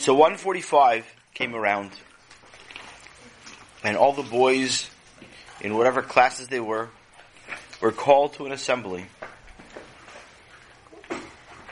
So 0.00 0.14
145 0.14 1.04
came 1.34 1.54
around, 1.54 1.90
and 3.84 3.98
all 3.98 4.14
the 4.14 4.22
boys, 4.22 4.88
in 5.60 5.76
whatever 5.76 6.00
classes 6.00 6.48
they 6.48 6.58
were, 6.58 6.88
were 7.82 7.92
called 7.92 8.32
to 8.34 8.46
an 8.46 8.52
assembly 8.52 9.04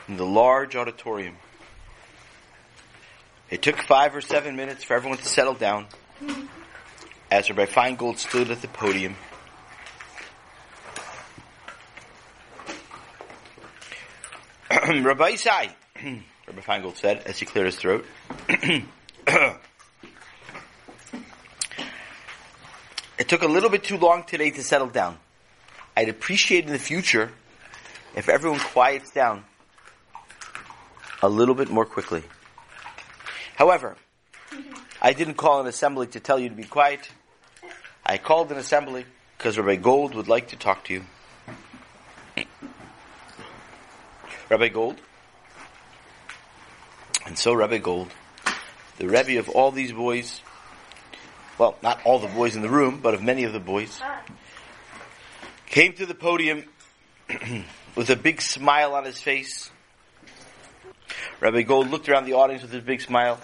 in 0.07 0.17
the 0.17 0.27
large 0.27 0.75
auditorium. 0.75 1.37
It 3.49 3.63
took 3.63 3.77
five 3.81 4.15
or 4.15 4.21
seven 4.21 4.55
minutes 4.55 4.83
for 4.83 4.93
everyone 4.93 5.17
to 5.17 5.25
settle 5.25 5.55
down 5.55 5.87
as 7.31 7.49
Rabbi 7.49 7.65
Feingold 7.65 8.19
stood 8.19 8.51
at 8.51 8.61
the 8.61 8.67
podium. 8.67 9.15
Rabbi 14.69 15.31
Isai, 15.31 15.71
Rabbi 16.45 16.61
Feingold 16.61 16.97
said 16.97 17.23
as 17.25 17.39
he 17.39 17.47
cleared 17.47 17.65
his 17.65 17.75
throat. 17.75 18.05
It 18.49 18.87
took 23.27 23.43
a 23.43 23.47
little 23.47 23.69
bit 23.69 23.83
too 23.83 23.97
long 23.97 24.23
today 24.23 24.49
to 24.49 24.63
settle 24.63 24.87
down. 24.87 25.19
I'd 25.95 26.09
appreciate 26.09 26.65
in 26.65 26.71
the 26.71 26.79
future 26.79 27.31
if 28.15 28.27
everyone 28.27 28.59
quiets 28.59 29.11
down 29.11 29.43
a 31.21 31.29
little 31.29 31.53
bit 31.53 31.69
more 31.69 31.85
quickly. 31.85 32.23
However, 33.55 33.95
I 35.01 35.13
didn't 35.13 35.35
call 35.35 35.61
an 35.61 35.67
assembly 35.67 36.07
to 36.07 36.19
tell 36.19 36.39
you 36.39 36.49
to 36.49 36.55
be 36.55 36.63
quiet. 36.63 37.07
I 38.05 38.17
called 38.17 38.51
an 38.51 38.57
assembly 38.57 39.05
because 39.37 39.57
Rabbi 39.59 39.75
Gold 39.75 40.15
would 40.15 40.27
like 40.27 40.47
to 40.49 40.55
talk 40.55 40.85
to 40.85 40.93
you. 40.93 41.03
Rabbi 44.49 44.69
Gold. 44.69 44.99
And 47.27 47.37
so 47.37 47.53
Rabbi 47.53 47.77
Gold, 47.77 48.11
the 48.99 49.07
Rebbe 49.07 49.39
of 49.39 49.49
all 49.49 49.71
these 49.71 49.93
boys, 49.93 50.41
well, 51.57 51.77
not 51.81 52.01
all 52.05 52.19
the 52.19 52.27
boys 52.27 52.55
in 52.55 52.61
the 52.61 52.69
room, 52.69 52.99
but 53.01 53.13
of 53.13 53.23
many 53.23 53.45
of 53.45 53.53
the 53.53 53.59
boys, 53.59 53.99
came 55.65 55.93
to 55.93 56.05
the 56.05 56.13
podium 56.13 56.65
with 57.95 58.09
a 58.09 58.15
big 58.15 58.41
smile 58.41 58.93
on 58.93 59.05
his 59.05 59.19
face. 59.19 59.71
Rabbi 61.39 61.61
Gold 61.61 61.89
looked 61.89 62.09
around 62.09 62.25
the 62.25 62.33
audience 62.33 62.61
with 62.61 62.73
his 62.73 62.83
big 62.83 62.99
smile, 62.99 63.39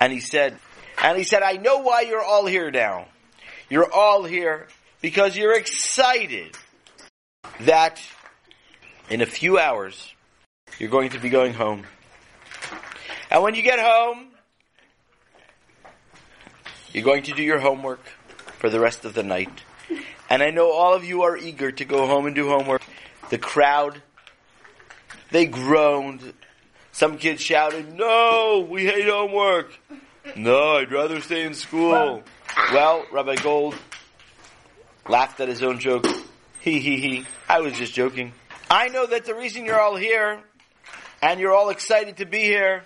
and 0.00 0.12
he 0.12 0.20
said, 0.20 0.58
and 1.02 1.18
he 1.18 1.24
said, 1.24 1.42
I 1.42 1.52
know 1.52 1.78
why 1.80 2.00
you're 2.00 2.22
all 2.22 2.46
here 2.46 2.70
now. 2.70 3.06
You're 3.68 3.92
all 3.92 4.24
here 4.24 4.68
because 5.02 5.36
you're 5.36 5.54
excited 5.54 6.56
that 7.60 8.00
in 9.10 9.20
a 9.20 9.26
few 9.26 9.58
hours 9.58 10.12
you're 10.78 10.90
going 10.90 11.10
to 11.10 11.18
be 11.18 11.28
going 11.28 11.52
home. 11.52 11.84
And 13.30 13.42
when 13.42 13.54
you 13.54 13.62
get 13.62 13.78
home, 13.78 14.33
you're 16.94 17.04
going 17.04 17.24
to 17.24 17.32
do 17.32 17.42
your 17.42 17.58
homework 17.58 18.00
for 18.58 18.70
the 18.70 18.78
rest 18.78 19.04
of 19.04 19.14
the 19.14 19.24
night. 19.24 19.50
And 20.30 20.42
I 20.42 20.50
know 20.50 20.70
all 20.70 20.94
of 20.94 21.04
you 21.04 21.22
are 21.22 21.36
eager 21.36 21.72
to 21.72 21.84
go 21.84 22.06
home 22.06 22.26
and 22.26 22.34
do 22.34 22.48
homework. 22.48 22.82
The 23.30 23.36
crowd, 23.36 24.00
they 25.30 25.44
groaned. 25.44 26.32
Some 26.92 27.18
kids 27.18 27.42
shouted, 27.42 27.92
No, 27.92 28.66
we 28.70 28.86
hate 28.86 29.08
homework. 29.08 29.76
No, 30.36 30.76
I'd 30.76 30.92
rather 30.92 31.20
stay 31.20 31.44
in 31.44 31.54
school. 31.54 32.22
Well, 32.72 33.04
Rabbi 33.12 33.34
Gold 33.36 33.74
laughed 35.08 35.40
at 35.40 35.48
his 35.48 35.62
own 35.62 35.80
joke. 35.80 36.06
He, 36.60 36.78
he, 36.78 36.98
he. 36.98 37.26
I 37.48 37.60
was 37.60 37.74
just 37.74 37.92
joking. 37.92 38.32
I 38.70 38.88
know 38.88 39.04
that 39.04 39.24
the 39.24 39.34
reason 39.34 39.66
you're 39.66 39.80
all 39.80 39.96
here 39.96 40.40
and 41.20 41.40
you're 41.40 41.54
all 41.54 41.70
excited 41.70 42.18
to 42.18 42.24
be 42.24 42.44
here 42.44 42.84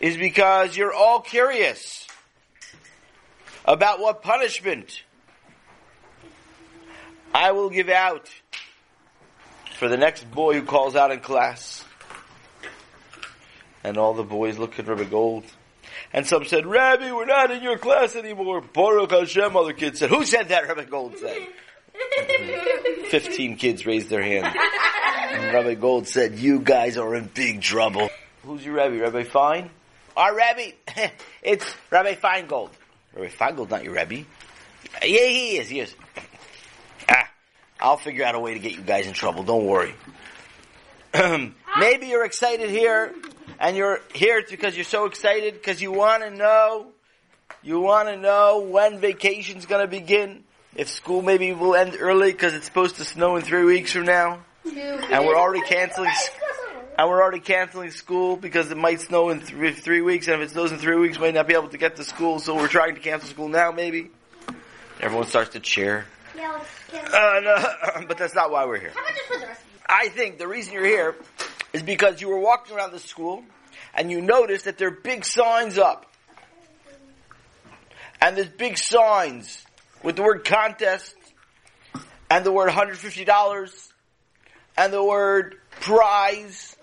is 0.00 0.16
because 0.18 0.76
you're 0.76 0.92
all 0.92 1.20
curious 1.20 2.06
about 3.64 4.00
what 4.00 4.22
punishment 4.22 5.02
I 7.34 7.52
will 7.52 7.70
give 7.70 7.88
out 7.88 8.28
for 9.76 9.88
the 9.88 9.96
next 9.96 10.30
boy 10.30 10.54
who 10.54 10.62
calls 10.62 10.96
out 10.96 11.10
in 11.10 11.20
class. 11.20 11.84
And 13.82 13.96
all 13.96 14.14
the 14.14 14.24
boys 14.24 14.58
look 14.58 14.78
at 14.78 14.86
Rabbi 14.86 15.04
Gold. 15.04 15.44
And 16.12 16.26
some 16.26 16.44
said, 16.44 16.66
Rabbi, 16.66 17.12
we're 17.12 17.24
not 17.24 17.50
in 17.50 17.62
your 17.62 17.78
class 17.78 18.16
anymore. 18.16 18.60
Baruch 18.60 19.10
Hashem, 19.12 19.56
other 19.56 19.72
kids 19.72 20.00
said. 20.00 20.10
Who 20.10 20.24
said 20.24 20.48
that? 20.48 20.68
Rabbi 20.68 20.84
Gold 20.84 21.16
said. 21.18 21.46
Fifteen 23.08 23.56
kids 23.56 23.86
raised 23.86 24.10
their 24.10 24.22
hand. 24.22 24.54
And 25.32 25.54
Rabbi 25.54 25.74
Gold 25.74 26.08
said, 26.08 26.38
you 26.38 26.60
guys 26.60 26.96
are 26.98 27.14
in 27.14 27.30
big 27.32 27.62
trouble. 27.62 28.10
Who's 28.44 28.64
your 28.64 28.74
Rabbi? 28.74 28.98
Rabbi 28.98 29.22
Fine? 29.22 29.70
Our 30.16 30.34
Rabbi, 30.34 30.72
it's 31.42 31.64
Rabbi 31.90 32.14
Feingold. 32.14 32.70
Rabbi 33.14 33.28
Feingold's 33.28 33.70
not 33.70 33.84
your 33.84 33.94
Rabbi. 33.94 34.22
Yeah, 35.02 35.26
he 35.26 35.58
is, 35.58 35.68
he 35.68 35.80
is. 35.80 35.94
Ah, 37.08 37.28
I'll 37.80 37.96
figure 37.96 38.24
out 38.24 38.34
a 38.34 38.40
way 38.40 38.54
to 38.54 38.60
get 38.60 38.72
you 38.72 38.82
guys 38.82 39.06
in 39.06 39.12
trouble, 39.12 39.42
don't 39.42 39.66
worry. 39.66 39.94
Maybe 41.14 42.06
you're 42.06 42.24
excited 42.24 42.70
here, 42.70 43.14
and 43.58 43.76
you're 43.76 44.00
here 44.14 44.42
because 44.48 44.76
you're 44.76 44.84
so 44.84 45.06
excited 45.06 45.54
because 45.54 45.80
you 45.82 45.92
want 45.92 46.22
to 46.22 46.30
know, 46.30 46.88
you 47.62 47.80
want 47.80 48.08
to 48.08 48.16
know 48.16 48.60
when 48.60 48.98
vacation's 48.98 49.66
going 49.66 49.82
to 49.82 49.88
begin. 49.88 50.44
If 50.74 50.88
school 50.88 51.20
maybe 51.20 51.52
will 51.52 51.74
end 51.74 51.96
early 51.98 52.30
because 52.30 52.54
it's 52.54 52.64
supposed 52.64 52.96
to 52.96 53.04
snow 53.04 53.34
in 53.36 53.42
three 53.42 53.64
weeks 53.64 53.92
from 53.92 54.04
now, 54.04 54.38
and 54.64 55.26
we're 55.26 55.36
already 55.36 55.62
canceling, 55.62 56.12
and 57.00 57.08
we're 57.08 57.22
already 57.22 57.40
canceling 57.40 57.90
school 57.92 58.36
because 58.36 58.70
it 58.70 58.76
might 58.76 59.00
snow 59.00 59.30
in 59.30 59.40
three, 59.40 59.72
three 59.72 60.02
weeks, 60.02 60.28
and 60.28 60.42
if 60.42 60.50
it 60.50 60.52
snows 60.52 60.70
in 60.70 60.76
three 60.76 60.96
weeks, 60.96 61.18
we 61.18 61.28
might 61.28 61.34
not 61.34 61.48
be 61.48 61.54
able 61.54 61.70
to 61.70 61.78
get 61.78 61.96
to 61.96 62.04
school. 62.04 62.40
So 62.40 62.54
we're 62.54 62.68
trying 62.68 62.94
to 62.94 63.00
cancel 63.00 63.26
school 63.26 63.48
now, 63.48 63.72
maybe. 63.72 64.10
Everyone 65.00 65.26
starts 65.26 65.48
to 65.52 65.60
cheer. 65.60 66.04
Uh, 66.92 67.40
no, 67.42 68.04
but 68.06 68.18
that's 68.18 68.34
not 68.34 68.50
why 68.50 68.66
we're 68.66 68.78
here. 68.78 68.92
I 69.88 70.08
think 70.10 70.36
the 70.36 70.46
reason 70.46 70.74
you're 70.74 70.84
here 70.84 71.16
is 71.72 71.82
because 71.82 72.20
you 72.20 72.28
were 72.28 72.38
walking 72.38 72.76
around 72.76 72.92
the 72.92 72.98
school 72.98 73.44
and 73.94 74.10
you 74.10 74.20
noticed 74.20 74.66
that 74.66 74.76
there 74.76 74.88
are 74.88 74.90
big 74.90 75.24
signs 75.24 75.78
up. 75.78 76.04
And 78.20 78.36
there's 78.36 78.50
big 78.50 78.76
signs 78.76 79.64
with 80.02 80.16
the 80.16 80.22
word 80.22 80.44
contest 80.44 81.14
and 82.28 82.44
the 82.44 82.52
word 82.52 82.68
$150 82.68 83.88
and 84.76 84.92
the 84.92 85.02
word 85.02 85.56
prize 85.80 86.76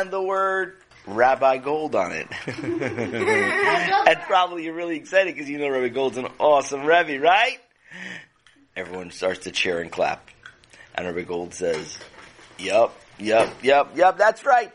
and 0.00 0.10
the 0.10 0.22
word 0.22 0.74
Rabbi 1.06 1.58
Gold 1.58 1.94
on 1.94 2.12
it. 2.12 2.28
and 2.46 4.20
probably 4.22 4.64
you're 4.64 4.74
really 4.74 4.96
excited 4.96 5.34
because 5.34 5.50
you 5.50 5.58
know 5.58 5.68
Rabbi 5.68 5.88
Gold's 5.88 6.16
an 6.16 6.28
awesome 6.38 6.84
Rebbe, 6.84 7.20
right? 7.20 7.58
Everyone 8.74 9.10
starts 9.10 9.40
to 9.40 9.50
cheer 9.50 9.80
and 9.80 9.90
clap. 9.90 10.30
And 10.94 11.06
Rabbi 11.06 11.22
Gold 11.22 11.52
says, 11.52 11.98
Yup, 12.58 12.98
yup, 13.18 13.62
yup, 13.62 13.96
yup, 13.96 14.16
that's 14.16 14.46
right. 14.46 14.72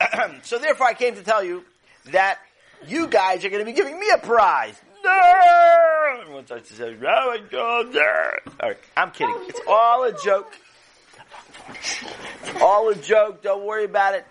so 0.42 0.58
therefore 0.58 0.86
I 0.88 0.94
came 0.94 1.14
to 1.14 1.22
tell 1.22 1.44
you 1.44 1.64
that 2.06 2.38
you 2.86 3.06
guys 3.06 3.44
are 3.44 3.50
going 3.50 3.64
to 3.64 3.70
be 3.70 3.76
giving 3.76 3.98
me 3.98 4.06
a 4.14 4.18
prize. 4.18 4.74
No! 5.04 6.18
Everyone 6.22 6.44
starts 6.46 6.68
to 6.70 6.74
say, 6.74 6.94
Rabbi 6.94 7.48
Gold, 7.50 7.94
no! 7.94 8.30
Alright, 8.60 8.78
I'm 8.96 9.12
kidding. 9.12 9.36
It's 9.48 9.60
all 9.68 10.04
a 10.04 10.12
joke. 10.24 10.52
It's 11.68 12.60
all 12.60 12.88
a 12.88 12.96
joke. 12.96 13.42
Don't 13.42 13.64
worry 13.64 13.84
about 13.84 14.14
it. 14.14 14.26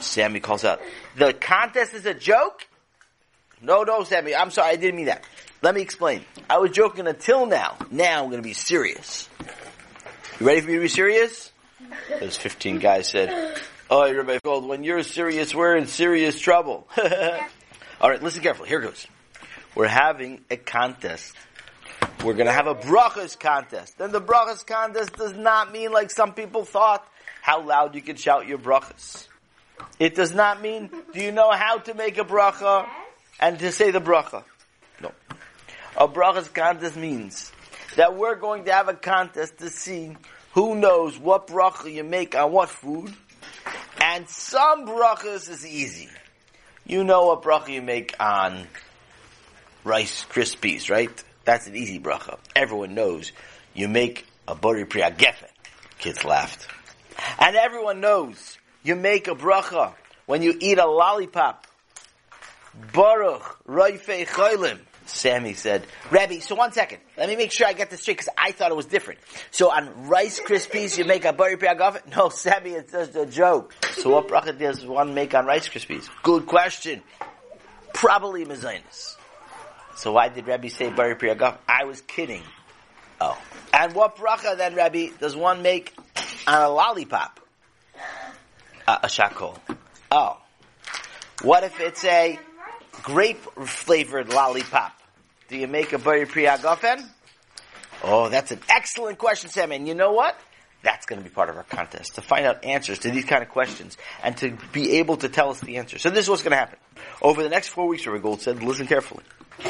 Sammy 0.00 0.40
calls 0.40 0.64
out, 0.64 0.80
the 1.16 1.32
contest 1.32 1.94
is 1.94 2.06
a 2.06 2.14
joke? 2.14 2.66
No, 3.62 3.82
no, 3.82 4.04
Sammy. 4.04 4.34
I'm 4.34 4.50
sorry. 4.50 4.72
I 4.72 4.76
didn't 4.76 4.96
mean 4.96 5.06
that. 5.06 5.24
Let 5.62 5.74
me 5.74 5.80
explain. 5.80 6.24
I 6.48 6.58
was 6.58 6.70
joking 6.70 7.06
until 7.06 7.46
now. 7.46 7.76
Now 7.90 8.22
I'm 8.22 8.30
going 8.30 8.42
to 8.42 8.46
be 8.46 8.52
serious. 8.52 9.28
You 10.38 10.46
ready 10.46 10.60
for 10.60 10.68
me 10.68 10.74
to 10.74 10.80
be 10.80 10.88
serious? 10.88 11.50
Those 12.20 12.36
15 12.36 12.78
guys 12.78 13.08
said, 13.08 13.58
Oh, 13.88 14.12
Rabbi 14.12 14.38
Gold, 14.44 14.68
when 14.68 14.84
you're 14.84 15.02
serious, 15.02 15.54
we're 15.54 15.76
in 15.76 15.86
serious 15.86 16.38
trouble. 16.38 16.86
All 18.00 18.10
right, 18.10 18.22
listen 18.22 18.42
carefully. 18.42 18.68
Here 18.68 18.80
goes. 18.80 19.06
We're 19.74 19.88
having 19.88 20.44
a 20.50 20.56
contest. 20.56 21.34
We're 22.24 22.34
going 22.34 22.46
to 22.46 22.52
have 22.52 22.66
a 22.66 22.74
brachas 22.74 23.38
contest. 23.38 23.98
Then 23.98 24.12
the 24.12 24.20
brachas 24.20 24.66
contest 24.66 25.14
does 25.14 25.34
not 25.34 25.72
mean 25.72 25.92
like 25.92 26.10
some 26.10 26.34
people 26.34 26.64
thought 26.64 27.06
how 27.42 27.62
loud 27.62 27.94
you 27.94 28.02
can 28.02 28.16
shout 28.16 28.46
your 28.46 28.58
brachas. 28.58 29.28
It 29.98 30.14
does 30.14 30.34
not 30.34 30.60
mean, 30.60 30.90
do 31.12 31.20
you 31.20 31.32
know 31.32 31.50
how 31.50 31.78
to 31.78 31.94
make 31.94 32.18
a 32.18 32.24
bracha 32.24 32.86
and 33.40 33.58
to 33.58 33.72
say 33.72 33.90
the 33.90 34.00
bracha? 34.00 34.44
No. 35.00 35.12
A 35.96 36.06
brachas 36.06 36.52
contest 36.52 36.96
means 36.96 37.50
that 37.96 38.16
we're 38.16 38.34
going 38.36 38.64
to 38.64 38.72
have 38.72 38.88
a 38.88 38.94
contest 38.94 39.58
to 39.58 39.70
see 39.70 40.16
who 40.52 40.74
knows 40.74 41.18
what 41.18 41.46
bracha 41.46 41.92
you 41.92 42.04
make 42.04 42.34
on 42.34 42.52
what 42.52 42.68
food. 42.68 43.12
And 44.00 44.28
some 44.28 44.86
brachas 44.86 45.48
is 45.48 45.66
easy. 45.66 46.08
You 46.86 47.02
know 47.02 47.26
what 47.26 47.42
bracha 47.42 47.68
you 47.68 47.82
make 47.82 48.14
on 48.20 48.66
Rice 49.84 50.24
Krispies, 50.26 50.90
right? 50.90 51.24
That's 51.44 51.66
an 51.66 51.76
easy 51.76 51.98
bracha. 51.98 52.38
Everyone 52.54 52.94
knows 52.94 53.32
you 53.74 53.88
make 53.88 54.26
a 54.46 54.54
borei 54.54 54.88
pri 54.88 55.02
hagafen. 55.02 55.48
Kids 55.98 56.24
laughed. 56.24 56.66
And 57.38 57.56
everyone 57.56 58.00
knows 58.00 58.55
you 58.86 58.94
make 58.94 59.26
a 59.26 59.34
bracha 59.34 59.94
when 60.26 60.42
you 60.42 60.56
eat 60.60 60.78
a 60.78 60.86
lollipop. 60.86 61.66
Baruch 62.92 63.64
Roifei 63.66 64.26
Cholim. 64.26 64.78
Sammy 65.06 65.54
said, 65.54 65.86
Rabbi, 66.10 66.40
so 66.40 66.56
one 66.56 66.72
second. 66.72 66.98
Let 67.16 67.28
me 67.28 67.36
make 67.36 67.52
sure 67.52 67.66
I 67.66 67.72
get 67.72 67.90
this 67.90 68.02
straight 68.02 68.18
because 68.18 68.32
I 68.36 68.50
thought 68.52 68.70
it 68.70 68.76
was 68.76 68.86
different. 68.86 69.20
So 69.50 69.70
on 69.70 70.08
Rice 70.08 70.40
Krispies, 70.40 70.98
you 70.98 71.04
make 71.04 71.24
a 71.24 71.32
Bari 71.32 71.56
Priagov? 71.56 72.14
No, 72.14 72.28
Sammy, 72.30 72.70
it's 72.70 72.92
just 72.92 73.14
a 73.14 73.24
joke. 73.24 73.72
So 73.92 74.10
what 74.10 74.28
bracha 74.28 74.58
does 74.58 74.84
one 74.84 75.14
make 75.14 75.34
on 75.34 75.46
Rice 75.46 75.68
Krispies? 75.68 76.08
Good 76.22 76.46
question. 76.46 77.02
Probably 77.94 78.44
mizonos. 78.44 79.16
So 79.96 80.12
why 80.12 80.28
did 80.28 80.46
Rabbi 80.46 80.68
say 80.68 80.90
Bari 80.90 81.14
Priagov? 81.14 81.56
I 81.68 81.84
was 81.84 82.00
kidding. 82.02 82.42
Oh. 83.20 83.40
And 83.72 83.94
what 83.94 84.16
bracha 84.16 84.56
then, 84.56 84.74
Rabbi, 84.74 85.08
does 85.20 85.36
one 85.36 85.62
make 85.62 85.96
on 86.46 86.62
a 86.62 86.68
lollipop? 86.68 87.40
Uh, 88.86 88.98
a 89.02 89.06
shakol. 89.08 89.58
Oh. 90.10 90.38
What 91.42 91.64
if 91.64 91.80
it's 91.80 92.04
a 92.04 92.38
grape 93.02 93.42
flavored 93.66 94.32
lollipop? 94.32 94.92
Do 95.48 95.56
you 95.56 95.66
make 95.66 95.92
a 95.92 95.98
Borei 95.98 96.28
Pri 96.28 96.44
Hagafen? 96.44 97.04
Oh, 98.02 98.28
that's 98.28 98.52
an 98.52 98.60
excellent 98.68 99.18
question, 99.18 99.50
Sam. 99.50 99.72
And 99.72 99.88
you 99.88 99.94
know 99.94 100.12
what? 100.12 100.38
That's 100.82 101.06
going 101.06 101.20
to 101.20 101.28
be 101.28 101.34
part 101.34 101.50
of 101.50 101.56
our 101.56 101.64
contest 101.64 102.14
to 102.14 102.22
find 102.22 102.46
out 102.46 102.64
answers 102.64 103.00
to 103.00 103.10
these 103.10 103.24
kind 103.24 103.42
of 103.42 103.48
questions 103.48 103.96
and 104.22 104.36
to 104.38 104.56
be 104.72 104.98
able 104.98 105.16
to 105.16 105.28
tell 105.28 105.50
us 105.50 105.60
the 105.60 105.78
answer. 105.78 105.98
So 105.98 106.10
this 106.10 106.26
is 106.26 106.30
what's 106.30 106.42
going 106.42 106.52
to 106.52 106.58
happen. 106.58 106.78
Over 107.20 107.42
the 107.42 107.48
next 107.48 107.68
four 107.68 107.88
weeks, 107.88 108.06
Rabbi 108.06 108.22
Gold 108.22 108.40
said, 108.40 108.62
listen 108.62 108.86
carefully. 108.86 109.24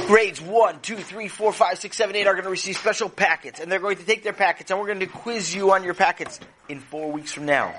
Grades 0.07 0.41
1, 0.43 0.81
2, 0.81 0.97
3, 0.97 1.29
4, 1.29 1.53
5, 1.53 1.79
6, 1.79 1.97
7, 1.97 2.17
8 2.17 2.27
are 2.27 2.33
going 2.33 2.45
to 2.45 2.51
receive 2.51 2.77
special 2.77 3.09
packets 3.09 3.61
and 3.61 3.71
they're 3.71 3.79
going 3.79 3.97
to 3.97 4.05
take 4.05 4.25
their 4.25 4.33
packets 4.33 4.71
and 4.71 4.79
we're 4.81 4.87
going 4.87 5.01
to 5.01 5.07
quiz 5.07 5.55
you 5.55 5.73
on 5.73 5.85
your 5.85 5.95
packets 5.95 6.39
in 6.69 6.81
four 6.81 7.11
weeks 7.13 7.33
from 7.33 7.47
now. 7.47 7.75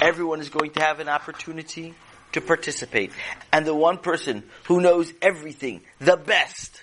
Everyone 0.00 0.40
is 0.40 0.48
going 0.48 0.70
to 0.72 0.80
have 0.80 1.00
an 1.00 1.08
opportunity 1.08 1.94
to 2.32 2.40
participate. 2.40 3.12
And 3.52 3.66
the 3.66 3.74
one 3.74 3.98
person 3.98 4.44
who 4.64 4.80
knows 4.80 5.12
everything 5.20 5.82
the 6.00 6.16
best 6.16 6.82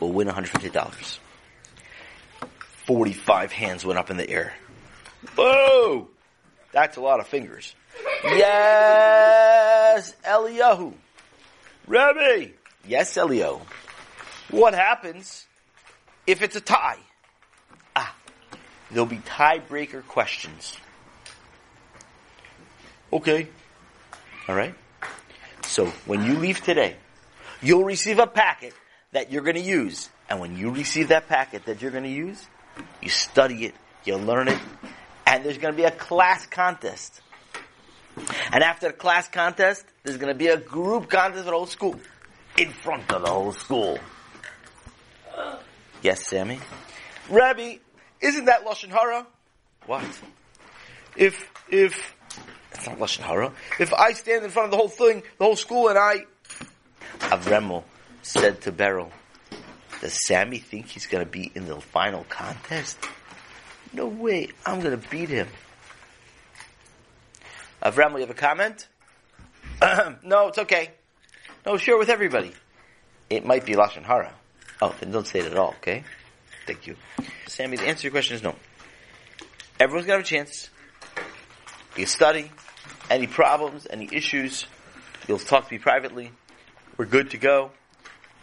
will 0.00 0.12
win 0.12 0.28
$150. 0.28 1.18
45 2.86 3.52
hands 3.52 3.84
went 3.84 3.98
up 3.98 4.10
in 4.10 4.16
the 4.16 4.28
air. 4.28 4.54
Whoa! 5.36 6.08
That's 6.72 6.96
a 6.96 7.00
lot 7.00 7.20
of 7.20 7.26
fingers. 7.26 7.74
Yes, 8.24 10.14
Eliyahu. 10.24 10.92
Rabbi. 11.86 12.48
Yes, 12.86 13.16
Elio. 13.16 13.62
What 14.50 14.74
happens 14.74 15.46
if 16.26 16.42
it's 16.42 16.56
a 16.56 16.60
tie? 16.60 16.98
Ah, 17.96 18.14
there'll 18.90 19.06
be 19.06 19.18
tiebreaker 19.18 20.06
questions. 20.06 20.76
Okay. 23.14 23.46
All 24.48 24.56
right. 24.56 24.74
So 25.62 25.86
when 26.04 26.24
you 26.24 26.34
leave 26.34 26.60
today, 26.60 26.96
you'll 27.62 27.84
receive 27.84 28.18
a 28.18 28.26
packet 28.26 28.74
that 29.12 29.30
you're 29.30 29.42
going 29.42 29.54
to 29.54 29.62
use. 29.62 30.10
And 30.28 30.40
when 30.40 30.58
you 30.58 30.70
receive 30.70 31.08
that 31.08 31.28
packet 31.28 31.66
that 31.66 31.80
you're 31.80 31.92
going 31.92 32.04
to 32.04 32.10
use, 32.10 32.44
you 33.00 33.08
study 33.08 33.66
it, 33.66 33.74
you 34.04 34.16
learn 34.16 34.48
it, 34.48 34.58
and 35.26 35.44
there's 35.44 35.58
going 35.58 35.72
to 35.72 35.76
be 35.76 35.84
a 35.84 35.92
class 35.92 36.44
contest. 36.46 37.20
And 38.52 38.64
after 38.64 38.88
the 38.88 38.92
class 38.92 39.28
contest, 39.28 39.84
there's 40.02 40.16
going 40.16 40.32
to 40.32 40.38
be 40.38 40.48
a 40.48 40.56
group 40.56 41.08
contest 41.08 41.44
for 41.44 41.50
the 41.50 41.56
whole 41.56 41.66
school. 41.66 42.00
In 42.58 42.70
front 42.70 43.12
of 43.12 43.22
the 43.22 43.30
whole 43.30 43.52
school. 43.52 43.98
Yes, 46.02 46.26
Sammy? 46.26 46.58
Rabbi, 47.30 47.76
isn't 48.20 48.46
that 48.46 48.64
Lashon 48.64 48.90
Hara? 48.90 49.24
What? 49.86 50.04
If, 51.16 51.48
if, 51.68 52.14
it's 52.74 52.86
not 52.86 52.98
Lashon 52.98 53.22
Hara. 53.22 53.52
If 53.78 53.92
I 53.92 54.12
stand 54.12 54.44
in 54.44 54.50
front 54.50 54.66
of 54.66 54.70
the 54.72 54.76
whole 54.76 54.88
thing, 54.88 55.22
the 55.38 55.44
whole 55.44 55.56
school, 55.56 55.88
and 55.88 55.98
I, 55.98 56.24
Avremel 57.18 57.84
said 58.22 58.60
to 58.62 58.72
Beryl, 58.72 59.10
does 60.00 60.26
Sammy 60.26 60.58
think 60.58 60.88
he's 60.88 61.06
going 61.06 61.24
to 61.24 61.30
be 61.30 61.50
in 61.54 61.66
the 61.66 61.80
final 61.80 62.24
contest? 62.24 62.98
No 63.92 64.06
way. 64.06 64.48
I'm 64.66 64.80
going 64.80 64.98
to 65.00 65.08
beat 65.08 65.28
him. 65.28 65.48
Avram, 67.82 68.12
you 68.14 68.20
have 68.20 68.30
a 68.30 68.34
comment? 68.34 68.88
no, 70.24 70.48
it's 70.48 70.58
okay. 70.58 70.90
No, 71.64 71.76
share 71.76 71.96
with 71.96 72.08
everybody. 72.08 72.52
It 73.30 73.46
might 73.46 73.64
be 73.64 73.74
Lashon 73.74 74.02
Hara. 74.02 74.32
Oh, 74.82 74.94
then 75.00 75.12
don't 75.12 75.26
say 75.26 75.40
it 75.40 75.46
at 75.46 75.56
all, 75.56 75.74
okay? 75.78 76.04
Thank 76.66 76.86
you. 76.86 76.96
Sammy, 77.46 77.76
the 77.76 77.84
answer 77.84 78.00
to 78.00 78.04
your 78.04 78.12
question 78.12 78.36
is 78.36 78.42
no. 78.42 78.54
Everyone's 79.78 80.06
gonna 80.06 80.18
have 80.18 80.26
a 80.26 80.28
chance. 80.28 80.70
You 81.96 82.06
study. 82.06 82.50
Any 83.10 83.26
problems, 83.26 83.86
any 83.90 84.08
issues, 84.10 84.66
you'll 85.28 85.38
talk 85.38 85.68
to 85.68 85.74
me 85.74 85.78
privately. 85.78 86.30
We're 86.96 87.04
good 87.04 87.30
to 87.30 87.38
go. 87.38 87.70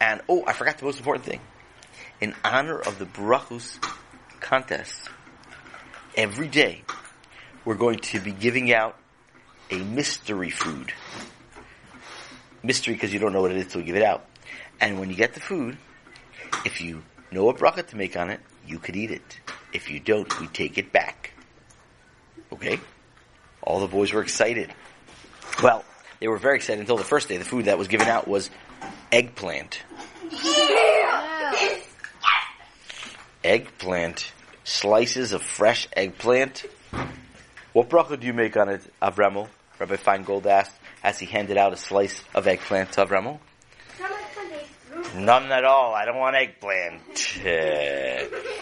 And, 0.00 0.20
oh, 0.28 0.44
I 0.46 0.52
forgot 0.52 0.78
the 0.78 0.84
most 0.84 0.98
important 0.98 1.24
thing. 1.24 1.40
In 2.20 2.34
honor 2.44 2.78
of 2.78 2.98
the 2.98 3.06
Brachos 3.06 3.78
contest, 4.40 5.08
every 6.16 6.48
day 6.48 6.82
we're 7.64 7.76
going 7.76 7.98
to 7.98 8.20
be 8.20 8.32
giving 8.32 8.72
out 8.72 8.98
a 9.70 9.78
mystery 9.78 10.50
food. 10.50 10.92
Mystery 12.62 12.94
because 12.94 13.12
you 13.12 13.18
don't 13.18 13.32
know 13.32 13.42
what 13.42 13.50
it 13.50 13.56
is 13.56 13.68
till 13.68 13.80
we 13.80 13.86
give 13.86 13.96
it 13.96 14.02
out. 14.02 14.24
And 14.80 15.00
when 15.00 15.10
you 15.10 15.16
get 15.16 15.34
the 15.34 15.40
food, 15.40 15.76
if 16.64 16.80
you 16.80 17.02
know 17.30 17.44
what 17.44 17.58
bracha 17.58 17.86
to 17.88 17.96
make 17.96 18.16
on 18.16 18.30
it, 18.30 18.40
you 18.66 18.78
could 18.78 18.96
eat 18.96 19.10
it. 19.10 19.40
If 19.72 19.90
you 19.90 20.00
don't, 20.00 20.40
we 20.40 20.46
take 20.48 20.78
it 20.78 20.92
back. 20.92 21.32
Okay? 22.52 22.78
All 23.62 23.80
the 23.80 23.86
boys 23.86 24.12
were 24.12 24.22
excited. 24.22 24.72
Well, 25.62 25.84
they 26.20 26.28
were 26.28 26.38
very 26.38 26.56
excited 26.56 26.80
until 26.80 26.96
the 26.96 27.04
first 27.04 27.28
day. 27.28 27.36
The 27.36 27.44
food 27.44 27.66
that 27.66 27.78
was 27.78 27.88
given 27.88 28.08
out 28.08 28.26
was 28.26 28.50
eggplant. 29.10 29.82
Eggplant. 33.44 34.32
Slices 34.64 35.32
of 35.32 35.42
fresh 35.42 35.88
eggplant. 35.96 36.64
What 37.72 37.88
bracha 37.88 38.18
do 38.18 38.26
you 38.26 38.32
make 38.32 38.56
on 38.56 38.68
it, 38.68 38.82
Avremel? 39.00 39.48
Rabbi 39.78 39.96
Feingold 39.96 40.46
asked 40.46 40.76
as 41.02 41.18
he 41.18 41.26
handed 41.26 41.56
out 41.56 41.72
a 41.72 41.76
slice 41.76 42.22
of 42.34 42.46
eggplant 42.46 42.92
to 42.92 43.04
Avremel. 43.04 43.38
None 45.16 45.52
at 45.52 45.64
all. 45.64 45.94
I 45.94 46.04
don't 46.04 46.18
want 46.18 46.36
eggplant. 46.36 47.02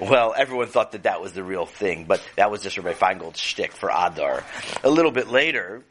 well, 0.00 0.34
everyone 0.36 0.68
thought 0.68 0.92
that 0.92 1.04
that 1.04 1.20
was 1.20 1.32
the 1.32 1.42
real 1.42 1.66
thing, 1.66 2.04
but 2.04 2.22
that 2.36 2.50
was 2.50 2.62
just 2.62 2.76
Rabbi 2.76 2.92
Feingold's 2.92 3.40
shtick 3.40 3.72
for 3.72 3.90
Adar. 3.90 4.44
A 4.82 4.90
little 4.90 5.10
bit 5.10 5.28
later, 5.28 5.82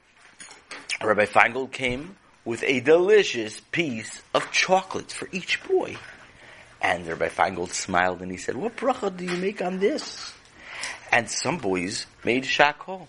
Rabbi 1.02 1.26
Feingold 1.26 1.72
came 1.72 2.16
with 2.46 2.64
a 2.64 2.80
delicious 2.80 3.60
piece 3.72 4.22
of 4.34 4.52
chocolate 4.52 5.12
for 5.12 5.28
each 5.32 5.64
boy. 5.64 5.98
And 6.82 7.08
Rabbi 7.08 7.30
Feingold 7.30 7.70
smiled 7.70 8.22
and 8.22 8.30
he 8.30 8.38
said, 8.38 8.56
what 8.56 8.76
bracha 8.76 9.16
do 9.16 9.24
you 9.24 9.38
make 9.38 9.62
on 9.62 9.80
this? 9.80 10.34
And 11.12 11.30
some 11.30 11.58
boys 11.58 12.06
made 12.26 12.44
shakol. 12.44 13.08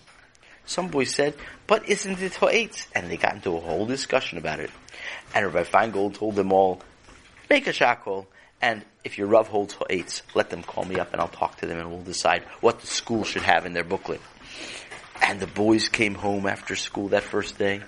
Some 0.65 0.87
boys 0.87 1.13
said, 1.13 1.35
but 1.67 1.87
isn't 1.89 2.21
it 2.21 2.35
ha'etz? 2.35 2.87
And 2.95 3.11
they 3.11 3.17
got 3.17 3.35
into 3.35 3.55
a 3.55 3.59
whole 3.59 3.85
discussion 3.85 4.37
about 4.37 4.59
it. 4.59 4.71
And 5.33 5.45
Rabbi 5.45 5.63
Feingold 5.69 6.15
told 6.15 6.35
them 6.35 6.53
all, 6.53 6.81
make 7.49 7.67
a 7.67 7.71
shakol. 7.71 8.27
And 8.65 8.83
if 9.03 9.19
your 9.19 9.27
Rav 9.27 9.47
holds 9.47 9.75
ha'etz, 9.75 10.23
let 10.33 10.49
them 10.49 10.63
call 10.63 10.85
me 10.85 10.95
up 10.95 11.13
and 11.13 11.21
I'll 11.21 11.27
talk 11.27 11.57
to 11.57 11.67
them 11.67 11.77
and 11.77 11.91
we'll 11.91 12.01
decide 12.01 12.41
what 12.61 12.81
the 12.81 12.87
school 12.87 13.23
should 13.23 13.43
have 13.43 13.67
in 13.67 13.73
their 13.73 13.83
booklet. 13.83 14.19
And 15.21 15.39
the 15.39 15.45
boys 15.45 15.87
came 15.87 16.15
home 16.15 16.47
after 16.47 16.75
school 16.75 17.09
that 17.09 17.21
first 17.21 17.59
day. 17.59 17.81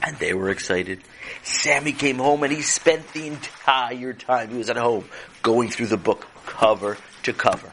And 0.00 0.16
they 0.18 0.32
were 0.32 0.50
excited. 0.50 1.00
Sammy 1.42 1.90
came 1.90 2.18
home 2.18 2.44
and 2.44 2.52
he 2.52 2.62
spent 2.62 3.12
the 3.14 3.26
entire 3.26 4.12
time 4.12 4.50
he 4.50 4.58
was 4.58 4.70
at 4.70 4.76
home 4.76 5.06
going 5.42 5.70
through 5.70 5.88
the 5.88 5.96
book 5.96 6.24
cover 6.46 6.96
to 7.24 7.32
cover. 7.32 7.72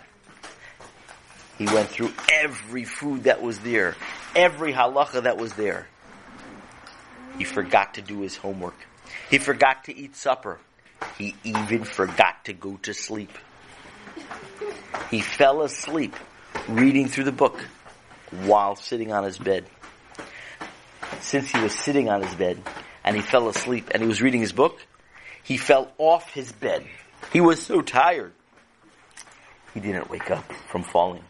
He 1.60 1.68
went 1.68 1.90
through 1.90 2.14
every 2.34 2.86
food 2.86 3.26
that 3.26 3.44
was 3.44 3.60
there, 3.60 3.96
every 4.36 4.74
halacha 4.74 5.22
that 5.22 5.38
was 5.38 5.54
there. 5.54 5.88
He 7.38 7.44
forgot 7.44 7.94
to 7.94 8.02
do 8.02 8.22
his 8.22 8.36
homework. 8.36 8.76
He 9.30 9.38
forgot 9.38 9.84
to 9.84 9.96
eat 9.96 10.16
supper. 10.16 10.58
He 11.18 11.36
even 11.44 11.84
forgot 11.84 12.46
to 12.46 12.54
go 12.54 12.78
to 12.84 12.94
sleep. 12.94 13.32
He 15.10 15.22
fell 15.22 15.62
asleep 15.62 16.16
reading 16.68 17.08
through 17.08 17.26
the 17.26 17.32
book 17.32 17.60
while 18.32 18.76
sitting 18.76 19.12
on 19.12 19.24
his 19.24 19.38
bed. 19.38 19.66
Since 21.22 21.52
he 21.52 21.60
was 21.60 21.74
sitting 21.74 22.10
on 22.10 22.22
his 22.22 22.36
bed 22.36 22.62
and 23.04 23.16
he 23.16 23.22
fell 23.22 23.50
asleep 23.50 23.90
and 23.92 24.02
he 24.02 24.08
was 24.08 24.22
reading 24.22 24.42
his 24.42 24.52
book, 24.52 24.86
he 25.44 25.58
fell 25.58 25.92
off 25.98 26.32
his 26.34 26.52
bed. 26.52 26.86
He 27.32 27.42
was 27.42 27.62
so 27.62 27.82
tired. 27.82 28.34
He 29.74 29.80
didn't 29.80 30.10
wake 30.10 30.30
up 30.32 30.52
from 30.70 30.84
falling. 30.84 31.24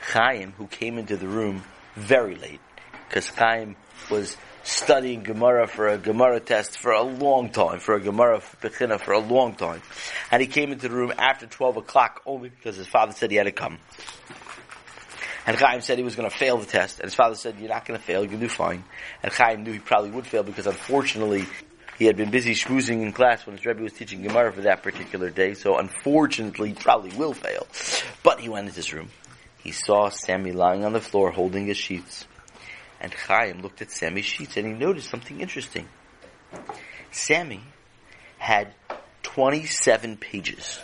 Chaim, 0.00 0.52
who 0.56 0.66
came 0.66 0.98
into 0.98 1.16
the 1.16 1.28
room 1.28 1.64
very 1.94 2.34
late, 2.34 2.60
because 3.08 3.28
Chaim 3.28 3.76
was 4.10 4.36
studying 4.62 5.22
Gemara 5.22 5.66
for 5.66 5.88
a 5.88 5.98
Gemara 5.98 6.40
test 6.40 6.78
for 6.78 6.92
a 6.92 7.02
long 7.02 7.50
time, 7.50 7.80
for 7.80 7.94
a 7.94 8.00
Gemara 8.00 8.40
Bechina 8.60 9.00
for 9.00 9.12
a 9.12 9.18
long 9.18 9.54
time. 9.54 9.80
And 10.30 10.42
he 10.42 10.46
came 10.46 10.72
into 10.72 10.88
the 10.88 10.94
room 10.94 11.12
after 11.16 11.46
12 11.46 11.78
o'clock 11.78 12.22
only 12.26 12.50
because 12.50 12.76
his 12.76 12.86
father 12.86 13.12
said 13.12 13.30
he 13.30 13.36
had 13.36 13.44
to 13.44 13.52
come. 13.52 13.78
And 15.46 15.56
Chaim 15.56 15.80
said 15.80 15.96
he 15.96 16.04
was 16.04 16.14
going 16.14 16.28
to 16.28 16.36
fail 16.36 16.58
the 16.58 16.66
test. 16.66 16.98
And 16.98 17.06
his 17.06 17.14
father 17.14 17.34
said, 17.34 17.56
you're 17.58 17.70
not 17.70 17.86
going 17.86 17.98
to 17.98 18.04
fail, 18.04 18.26
to 18.26 18.36
do 18.36 18.48
fine. 18.48 18.84
And 19.22 19.32
Chaim 19.32 19.62
knew 19.64 19.72
he 19.72 19.78
probably 19.78 20.10
would 20.10 20.26
fail 20.26 20.42
because 20.42 20.66
unfortunately 20.66 21.46
he 21.98 22.04
had 22.04 22.18
been 22.18 22.30
busy 22.30 22.52
schmoozing 22.52 23.02
in 23.02 23.12
class 23.12 23.46
when 23.46 23.56
his 23.56 23.64
Rebbe 23.64 23.82
was 23.82 23.94
teaching 23.94 24.22
Gemara 24.22 24.52
for 24.52 24.60
that 24.62 24.82
particular 24.82 25.30
day. 25.30 25.54
So 25.54 25.78
unfortunately 25.78 26.68
he 26.68 26.74
probably 26.74 27.16
will 27.16 27.32
fail. 27.32 27.66
But 28.22 28.40
he 28.40 28.50
went 28.50 28.66
into 28.66 28.76
his 28.76 28.92
room. 28.92 29.08
He 29.56 29.72
saw 29.72 30.10
Sammy 30.10 30.52
lying 30.52 30.84
on 30.84 30.92
the 30.92 31.00
floor 31.00 31.30
holding 31.30 31.66
his 31.66 31.78
sheets. 31.78 32.26
And 33.00 33.12
Chaim 33.14 33.62
looked 33.62 33.80
at 33.80 33.90
Sammy's 33.90 34.24
sheets 34.24 34.56
and 34.56 34.66
he 34.66 34.72
noticed 34.72 35.08
something 35.08 35.40
interesting. 35.40 35.88
Sammy 37.10 37.62
had 38.38 38.74
27 39.22 40.16
pages. 40.16 40.80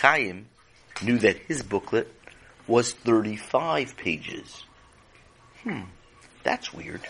Chaim 0.00 0.46
knew 1.02 1.18
that 1.18 1.36
his 1.36 1.62
booklet 1.62 2.12
was 2.66 2.92
35 2.92 3.96
pages. 3.96 4.64
Hmm, 5.62 5.82
that's 6.42 6.72
weird. 6.72 7.02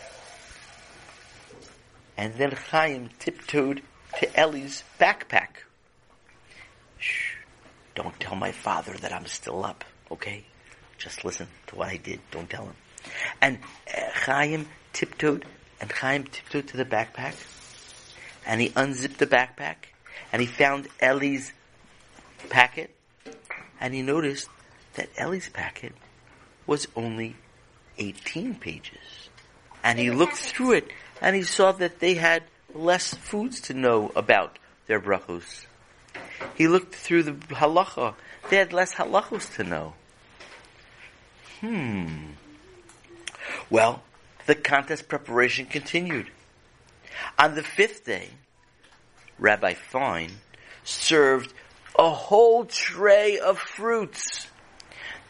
And 2.16 2.34
then 2.34 2.52
Chaim 2.52 3.10
tiptoed 3.18 3.82
to 4.18 4.38
Ellie's 4.38 4.84
backpack. 5.00 5.48
Shh, 6.98 7.34
don't 7.94 8.18
tell 8.20 8.36
my 8.36 8.52
father 8.52 8.92
that 8.94 9.12
I'm 9.12 9.26
still 9.26 9.64
up, 9.64 9.84
okay? 10.10 10.44
Just 10.98 11.24
listen 11.24 11.48
to 11.66 11.76
what 11.76 11.88
I 11.88 11.96
did, 11.96 12.20
don't 12.30 12.48
tell 12.48 12.66
him. 12.66 12.74
And 13.40 13.58
uh, 13.88 14.00
Chaim 14.12 14.68
tiptoed, 14.92 15.44
and 15.80 15.90
Chaim 15.90 16.24
tiptoed 16.24 16.68
to 16.68 16.76
the 16.76 16.84
backpack, 16.84 17.34
and 18.46 18.60
he 18.60 18.72
unzipped 18.76 19.18
the 19.18 19.26
backpack, 19.26 19.76
and 20.32 20.40
he 20.40 20.46
found 20.46 20.88
Ellie's 21.00 21.52
packet, 22.48 22.94
and 23.80 23.94
he 23.94 24.02
noticed 24.02 24.48
that 24.94 25.08
Ellie's 25.16 25.48
packet 25.48 25.92
was 26.66 26.86
only 26.96 27.36
18 27.98 28.54
pages. 28.56 29.28
And 29.82 29.98
he 29.98 30.10
looked 30.10 30.36
through 30.36 30.72
it, 30.72 30.90
and 31.20 31.36
he 31.36 31.42
saw 31.42 31.72
that 31.72 32.00
they 32.00 32.14
had 32.14 32.44
less 32.74 33.14
foods 33.14 33.60
to 33.62 33.74
know 33.74 34.10
about 34.16 34.58
their 34.86 35.00
brachos. 35.00 35.66
He 36.54 36.68
looked 36.68 36.94
through 36.94 37.24
the 37.24 37.32
halacha. 37.32 38.14
They 38.50 38.56
had 38.56 38.72
less 38.72 38.94
halachos 38.94 39.54
to 39.56 39.64
know. 39.64 39.94
Hmm. 41.60 42.33
Well, 43.70 44.02
the 44.46 44.54
contest 44.54 45.08
preparation 45.08 45.66
continued. 45.66 46.30
On 47.38 47.54
the 47.54 47.62
fifth 47.62 48.04
day, 48.04 48.28
Rabbi 49.38 49.74
Fine 49.74 50.32
served 50.84 51.52
a 51.98 52.10
whole 52.10 52.64
tray 52.66 53.38
of 53.38 53.58
fruits. 53.58 54.46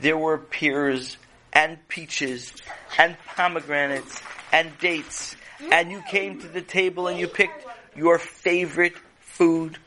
There 0.01 0.17
were 0.17 0.39
pears 0.39 1.17
and 1.53 1.79
peaches 1.89 2.53
and 2.99 3.17
pomegranates 3.37 4.21
and 4.53 4.77
dates. 4.79 5.37
And 5.71 5.91
you 5.91 6.03
came 6.03 6.41
to 6.41 6.49
the 6.49 6.63
table 6.63 7.07
and 7.07 7.19
you 7.19 7.29
picked 7.29 7.65
your 7.97 8.19
favorite 8.19 8.97
food. 9.21 9.79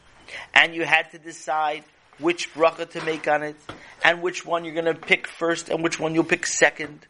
And 0.54 0.74
you 0.74 0.86
had 0.86 1.12
to 1.12 1.20
decide 1.20 1.84
which 2.20 2.54
bracha 2.54 2.89
to 2.92 3.04
make 3.04 3.27
on 3.27 3.44
it 3.44 3.56
and 4.04 4.22
which 4.22 4.46
one 4.46 4.66
you're 4.66 4.74
going 4.74 4.86
to 4.86 4.94
pick 4.94 5.27
first 5.27 5.70
and 5.70 5.84
which 5.84 6.00
one 6.00 6.16
you'll 6.16 6.24
pick 6.24 6.46
second. 6.46 7.06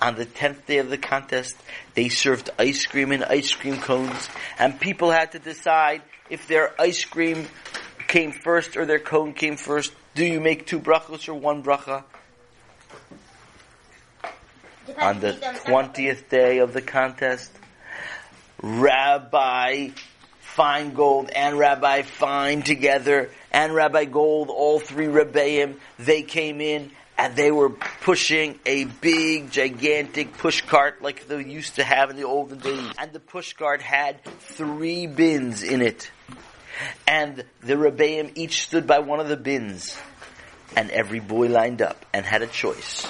On 0.00 0.14
the 0.14 0.24
tenth 0.24 0.66
day 0.66 0.78
of 0.78 0.88
the 0.88 0.96
contest, 0.96 1.54
they 1.94 2.08
served 2.08 2.48
ice 2.58 2.86
cream 2.86 3.12
in 3.12 3.22
ice 3.22 3.52
cream 3.52 3.76
cones, 3.76 4.30
and 4.58 4.80
people 4.80 5.10
had 5.10 5.32
to 5.32 5.38
decide 5.38 6.00
if 6.30 6.48
their 6.48 6.72
ice 6.80 7.04
cream 7.04 7.46
came 8.08 8.32
first 8.32 8.78
or 8.78 8.86
their 8.86 8.98
cone 8.98 9.34
came 9.34 9.56
first. 9.56 9.92
Do 10.14 10.24
you 10.24 10.40
make 10.40 10.66
two 10.66 10.80
brachos 10.80 11.28
or 11.28 11.34
one 11.34 11.62
bracha? 11.62 12.04
On 14.98 15.20
the 15.20 15.34
twentieth 15.64 16.30
day 16.30 16.58
of 16.58 16.72
the 16.72 16.82
contest, 16.82 17.52
Rabbi 18.62 19.90
Feingold 20.56 21.30
and 21.34 21.58
Rabbi 21.58 22.02
Fine 22.02 22.62
together, 22.62 23.30
and 23.52 23.74
Rabbi 23.74 24.06
Gold, 24.06 24.48
all 24.48 24.80
three 24.80 25.06
Rebbeim, 25.06 25.76
they 25.98 26.22
came 26.22 26.60
in 26.60 26.90
and 27.20 27.36
they 27.36 27.50
were 27.50 27.68
pushing 27.68 28.58
a 28.64 28.84
big, 28.84 29.50
gigantic 29.50 30.38
push 30.38 30.62
cart 30.62 31.02
like 31.02 31.28
they 31.28 31.44
used 31.44 31.74
to 31.74 31.84
have 31.84 32.08
in 32.08 32.16
the 32.16 32.22
olden 32.22 32.58
days. 32.58 32.90
And 32.96 33.12
the 33.12 33.20
push 33.20 33.52
cart 33.52 33.82
had 33.82 34.24
three 34.24 35.06
bins 35.06 35.62
in 35.62 35.82
it. 35.82 36.10
And 37.06 37.44
the 37.60 37.74
Rebbeim 37.74 38.32
each 38.36 38.62
stood 38.62 38.86
by 38.86 39.00
one 39.00 39.20
of 39.20 39.28
the 39.28 39.36
bins. 39.36 40.00
And 40.74 40.90
every 40.90 41.20
boy 41.20 41.48
lined 41.48 41.82
up 41.82 42.06
and 42.14 42.24
had 42.24 42.40
a 42.40 42.46
choice 42.46 43.06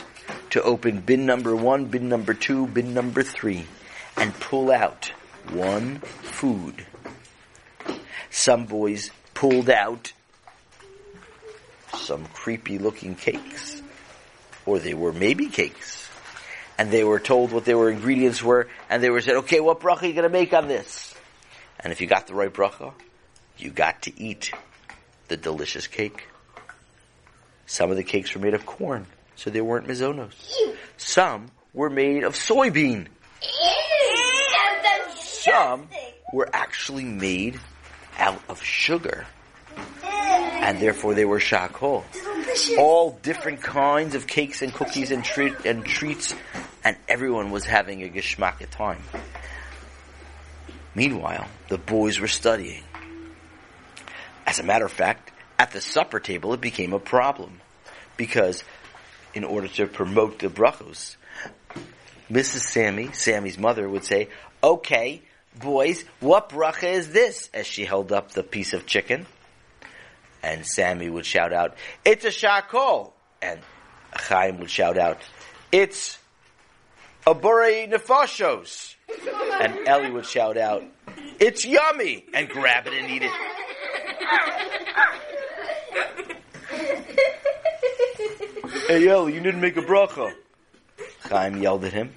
to 0.50 0.60
open 0.60 1.02
bin 1.02 1.24
number 1.24 1.54
one, 1.54 1.84
bin 1.84 2.08
number 2.08 2.34
two, 2.34 2.66
bin 2.66 2.92
number 2.92 3.22
three, 3.22 3.64
and 4.16 4.34
pull 4.40 4.72
out 4.72 5.12
one 5.52 6.00
food. 6.00 6.84
Some 8.30 8.64
boys 8.66 9.12
pulled 9.34 9.70
out 9.70 10.12
some 11.94 12.26
creepy 12.32 12.78
looking 12.78 13.14
cakes. 13.14 13.80
Or 14.66 14.78
they 14.78 14.94
were 14.94 15.12
maybe 15.12 15.46
cakes. 15.46 16.08
And 16.78 16.90
they 16.90 17.04
were 17.04 17.20
told 17.20 17.52
what 17.52 17.64
their 17.64 17.90
ingredients 17.90 18.42
were, 18.42 18.68
and 18.88 19.02
they 19.02 19.10
were 19.10 19.20
said, 19.20 19.36
okay, 19.36 19.60
what 19.60 19.80
bracha 19.80 20.02
are 20.02 20.06
you 20.06 20.14
gonna 20.14 20.28
make 20.28 20.54
on 20.54 20.68
this? 20.68 21.14
And 21.78 21.92
if 21.92 22.00
you 22.00 22.06
got 22.06 22.26
the 22.26 22.34
right 22.34 22.52
bracha, 22.52 22.92
you 23.58 23.70
got 23.70 24.02
to 24.02 24.20
eat 24.20 24.52
the 25.28 25.36
delicious 25.36 25.86
cake. 25.86 26.26
Some 27.66 27.90
of 27.90 27.96
the 27.96 28.02
cakes 28.02 28.34
were 28.34 28.40
made 28.40 28.54
of 28.54 28.66
corn, 28.66 29.06
so 29.36 29.50
they 29.50 29.60
weren't 29.60 29.86
mizonos. 29.86 30.32
Some 30.96 31.50
were 31.72 31.90
made 31.90 32.24
of 32.24 32.34
soybean. 32.34 33.06
Some 35.16 35.88
were 36.32 36.48
actually 36.52 37.04
made 37.04 37.60
out 38.18 38.42
of 38.48 38.62
sugar. 38.62 39.26
And 40.02 40.78
therefore 40.80 41.14
they 41.14 41.24
were 41.24 41.38
shakol. 41.38 42.04
All 42.78 43.18
different 43.22 43.62
kinds 43.62 44.14
of 44.14 44.26
cakes 44.26 44.62
and 44.62 44.72
cookies 44.72 45.10
and, 45.10 45.24
treat, 45.24 45.54
and 45.64 45.84
treats, 45.84 46.34
and 46.84 46.96
everyone 47.08 47.50
was 47.50 47.64
having 47.64 48.02
a 48.02 48.08
geschmack 48.08 48.68
time. 48.70 49.02
Meanwhile, 50.94 51.46
the 51.68 51.78
boys 51.78 52.18
were 52.18 52.28
studying. 52.28 52.82
As 54.46 54.58
a 54.58 54.64
matter 54.64 54.84
of 54.84 54.92
fact, 54.92 55.30
at 55.58 55.70
the 55.70 55.80
supper 55.80 56.18
table 56.18 56.52
it 56.54 56.60
became 56.60 56.92
a 56.92 56.98
problem. 56.98 57.60
Because 58.16 58.64
in 59.34 59.44
order 59.44 59.68
to 59.68 59.86
promote 59.86 60.40
the 60.40 60.48
brachos, 60.48 61.16
Mrs. 62.30 62.60
Sammy, 62.60 63.12
Sammy's 63.12 63.58
mother, 63.58 63.88
would 63.88 64.04
say, 64.04 64.28
okay, 64.62 65.22
boys, 65.58 66.04
what 66.20 66.48
bracha 66.48 66.92
is 66.92 67.12
this? 67.12 67.50
As 67.54 67.66
she 67.66 67.84
held 67.84 68.12
up 68.12 68.32
the 68.32 68.42
piece 68.42 68.72
of 68.72 68.86
chicken. 68.86 69.26
And 70.42 70.64
Sammy 70.66 71.10
would 71.10 71.26
shout 71.26 71.52
out, 71.52 71.76
it's 72.04 72.24
a 72.24 72.28
shakol. 72.28 73.12
And 73.42 73.60
Chaim 74.12 74.58
would 74.58 74.70
shout 74.70 74.96
out, 74.98 75.18
it's 75.70 76.18
a 77.26 77.34
borei 77.34 77.90
nefashos. 77.90 78.94
And 79.60 79.86
Ellie 79.86 80.10
would 80.10 80.26
shout 80.26 80.56
out, 80.56 80.82
it's 81.38 81.64
yummy. 81.64 82.24
And 82.32 82.48
grab 82.48 82.86
it 82.86 82.94
and 82.94 83.10
eat 83.10 83.22
it. 83.22 83.32
hey 88.88 89.08
Ellie, 89.08 89.34
you 89.34 89.40
didn't 89.40 89.60
make 89.60 89.76
a 89.76 89.82
bracha. 89.82 90.32
Chaim 91.22 91.62
yelled 91.62 91.84
at 91.84 91.92
him. 91.92 92.12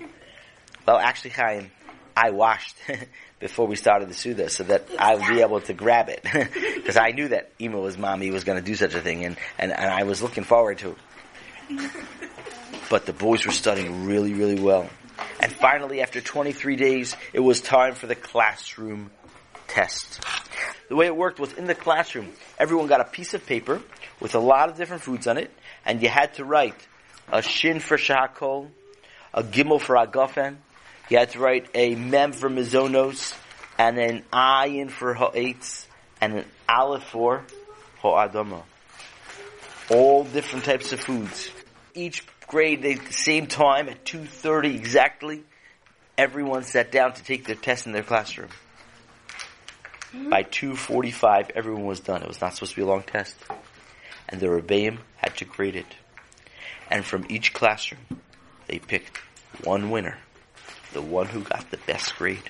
Well, 0.88 0.98
actually, 0.98 1.32
Chaim, 1.32 1.72
I 2.16 2.32
washed 2.32 2.76
before 3.40 3.68
we 3.68 3.76
started 3.76 4.10
the 4.10 4.14
Suda 4.14 4.50
so 4.50 4.64
that 4.64 4.88
I 4.98 5.16
would 5.16 5.28
be 5.28 5.42
able 5.42 5.62
to 5.62 5.74
grab 5.74 6.10
it. 6.10 6.24
Because 6.84 6.98
I 6.98 7.12
knew 7.12 7.30
that 7.30 7.50
Ema 7.62 7.98
mommy 7.98 8.30
was 8.30 8.44
going 8.44 8.60
to 8.60 8.66
do 8.66 8.76
such 8.76 8.94
a 8.94 9.00
thing 9.00 9.24
and, 9.24 9.38
and, 9.58 9.72
and 9.72 9.90
I 9.90 10.04
was 10.04 10.22
looking 10.22 10.44
forward 10.44 10.80
to 10.80 10.96
it. 11.70 11.92
But 12.90 13.06
the 13.06 13.14
boys 13.14 13.46
were 13.46 13.54
studying 13.54 14.06
really, 14.06 14.34
really 14.34 14.60
well. 14.60 14.88
And 15.40 15.52
finally, 15.52 16.02
after 16.02 16.22
23 16.22 16.76
days, 16.76 17.16
it 17.32 17.40
was 17.40 17.62
time 17.62 17.96
for 17.96 18.06
the 18.06 18.16
classroom 18.16 19.10
test. 19.68 20.24
The 20.90 20.96
way 20.96 21.08
it 21.08 21.16
worked 21.16 21.40
was 21.40 21.54
in 21.54 21.66
the 21.66 21.76
classroom, 21.76 22.32
everyone 22.60 22.88
got 22.88 23.02
a 23.02 23.06
piece 23.06 23.34
of 23.34 23.46
paper 23.46 23.82
with 24.20 24.36
a 24.36 24.40
lot 24.40 24.70
of 24.70 24.78
different 24.78 25.02
foods 25.02 25.26
on 25.28 25.38
it, 25.38 25.52
and 25.86 26.02
you 26.02 26.10
had 26.10 26.36
to 26.36 26.46
write 26.46 26.76
a 27.32 27.42
shin 27.42 27.80
for 27.80 27.98
shakol, 27.98 28.70
a 29.34 29.44
gimel 29.44 29.82
for 29.82 29.96
agafen, 29.96 30.58
you 31.10 31.18
had 31.18 31.32
to 31.32 31.40
write 31.40 31.70
a 31.74 31.96
mem 31.96 32.32
for 32.32 32.50
mizonos, 32.50 33.36
and 33.78 33.98
an 33.98 34.24
ayin 34.32 34.90
for 34.90 35.14
ha'etz, 35.14 35.88
and 36.22 36.34
an 36.34 36.46
aleph 36.68 37.04
for 37.04 37.44
ha'adama. 38.02 38.64
All 39.90 40.24
different 40.24 40.66
types 40.66 40.94
of 40.94 41.00
foods. 41.00 41.52
Each 41.94 42.26
grade, 42.48 42.86
at 42.86 43.06
the 43.06 43.14
same 43.14 43.48
time, 43.48 43.90
at 43.90 44.06
2.30 44.06 44.76
exactly, 44.76 45.44
everyone 46.18 46.64
sat 46.64 46.92
down 46.92 47.14
to 47.14 47.24
take 47.24 47.46
their 47.46 47.56
test 47.56 47.86
in 47.86 47.92
their 47.92 48.04
classroom. 48.04 48.50
Mm-hmm. 50.14 50.30
By 50.30 50.44
2.45, 50.44 51.52
everyone 51.56 51.86
was 51.86 52.00
done. 52.00 52.22
It 52.22 52.28
was 52.28 52.40
not 52.40 52.54
supposed 52.54 52.74
to 52.74 52.76
be 52.78 52.84
a 52.84 52.88
long 52.88 53.04
test. 53.04 53.36
And 54.30 54.40
the 54.40 54.48
Rebbeim 54.48 55.00
had 55.18 55.34
had 55.34 55.38
to 55.38 55.46
grade 55.46 55.76
it. 55.76 55.96
And 56.90 57.04
from 57.04 57.26
each 57.30 57.54
classroom, 57.54 58.02
they 58.68 58.80
picked 58.80 59.18
one 59.64 59.90
winner, 59.90 60.18
the 60.94 61.02
one 61.02 61.28
who 61.28 61.42
got 61.42 61.70
the 61.72 61.78
best 61.78 62.16
grade. 62.16 62.50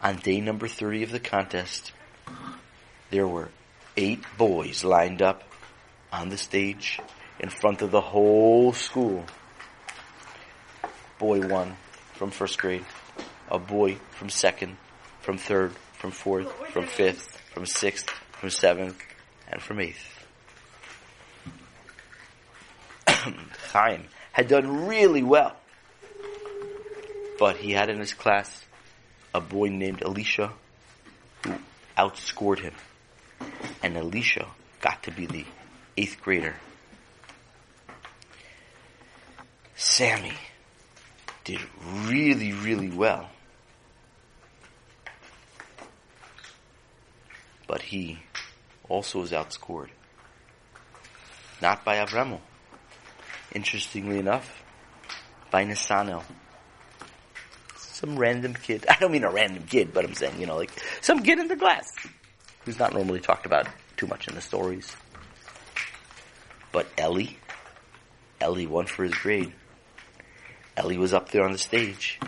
On 0.00 0.16
day 0.16 0.40
number 0.40 0.66
30 0.66 1.02
of 1.04 1.10
the 1.12 1.20
contest, 1.20 1.92
there 3.10 3.28
were 3.28 3.50
eight 3.96 4.24
boys 4.38 4.84
lined 4.84 5.22
up 5.22 5.42
on 6.12 6.28
the 6.28 6.38
stage 6.38 6.98
in 7.38 7.48
front 7.48 7.82
of 7.82 7.90
the 7.90 8.00
whole 8.00 8.72
school. 8.72 9.24
Boy 11.18 11.46
one 11.46 11.76
from 12.14 12.30
first 12.30 12.58
grade, 12.58 12.84
a 13.50 13.58
boy 13.58 13.96
from 14.10 14.28
second, 14.28 14.76
from 15.20 15.38
third, 15.38 15.72
from 15.98 16.10
fourth, 16.10 16.50
from 16.72 16.86
fifth, 16.86 17.40
from 17.52 17.66
sixth, 17.66 18.08
from 18.32 18.50
seventh, 18.50 19.00
and 19.48 19.62
from 19.62 19.80
eighth. 19.80 20.26
Chaim 23.72 24.04
had 24.32 24.48
done 24.48 24.86
really 24.86 25.22
well. 25.22 25.56
But 27.42 27.56
he 27.56 27.72
had 27.72 27.90
in 27.90 27.98
his 27.98 28.14
class 28.14 28.64
a 29.34 29.40
boy 29.40 29.68
named 29.68 30.00
Elisha 30.00 30.52
who 31.44 31.54
outscored 31.98 32.60
him. 32.60 32.74
And 33.82 33.96
Elisha 33.96 34.46
got 34.80 35.02
to 35.02 35.10
be 35.10 35.26
the 35.26 35.44
eighth 35.96 36.22
grader. 36.22 36.54
Sammy 39.74 40.34
did 41.42 41.58
really, 42.04 42.52
really 42.52 42.90
well. 42.90 43.28
But 47.66 47.82
he 47.82 48.20
also 48.88 49.18
was 49.18 49.32
outscored. 49.32 49.88
Not 51.60 51.84
by 51.84 51.96
Avramo. 51.96 52.38
Interestingly 53.52 54.20
enough, 54.20 54.62
by 55.50 55.64
Nisanel. 55.64 56.22
Some 58.02 58.18
random 58.18 58.54
kid. 58.54 58.84
I 58.90 58.96
don't 58.96 59.12
mean 59.12 59.24
a 59.24 59.30
random 59.30 59.62
kid, 59.64 59.94
but 59.94 60.04
I'm 60.04 60.14
saying, 60.14 60.40
you 60.40 60.46
know, 60.46 60.56
like 60.56 60.70
some 61.00 61.22
kid 61.22 61.38
in 61.38 61.48
the 61.48 61.56
class 61.56 61.86
who's 62.64 62.78
not 62.78 62.92
normally 62.92 63.20
talked 63.20 63.46
about 63.46 63.68
too 63.96 64.08
much 64.08 64.26
in 64.28 64.34
the 64.34 64.40
stories. 64.40 64.94
But 66.72 66.88
Ellie, 66.98 67.38
Ellie 68.40 68.66
won 68.66 68.86
for 68.86 69.04
his 69.04 69.14
grade. 69.14 69.52
Ellie 70.76 70.98
was 70.98 71.12
up 71.12 71.30
there 71.30 71.44
on 71.44 71.52
the 71.52 71.58
stage. 71.58 72.18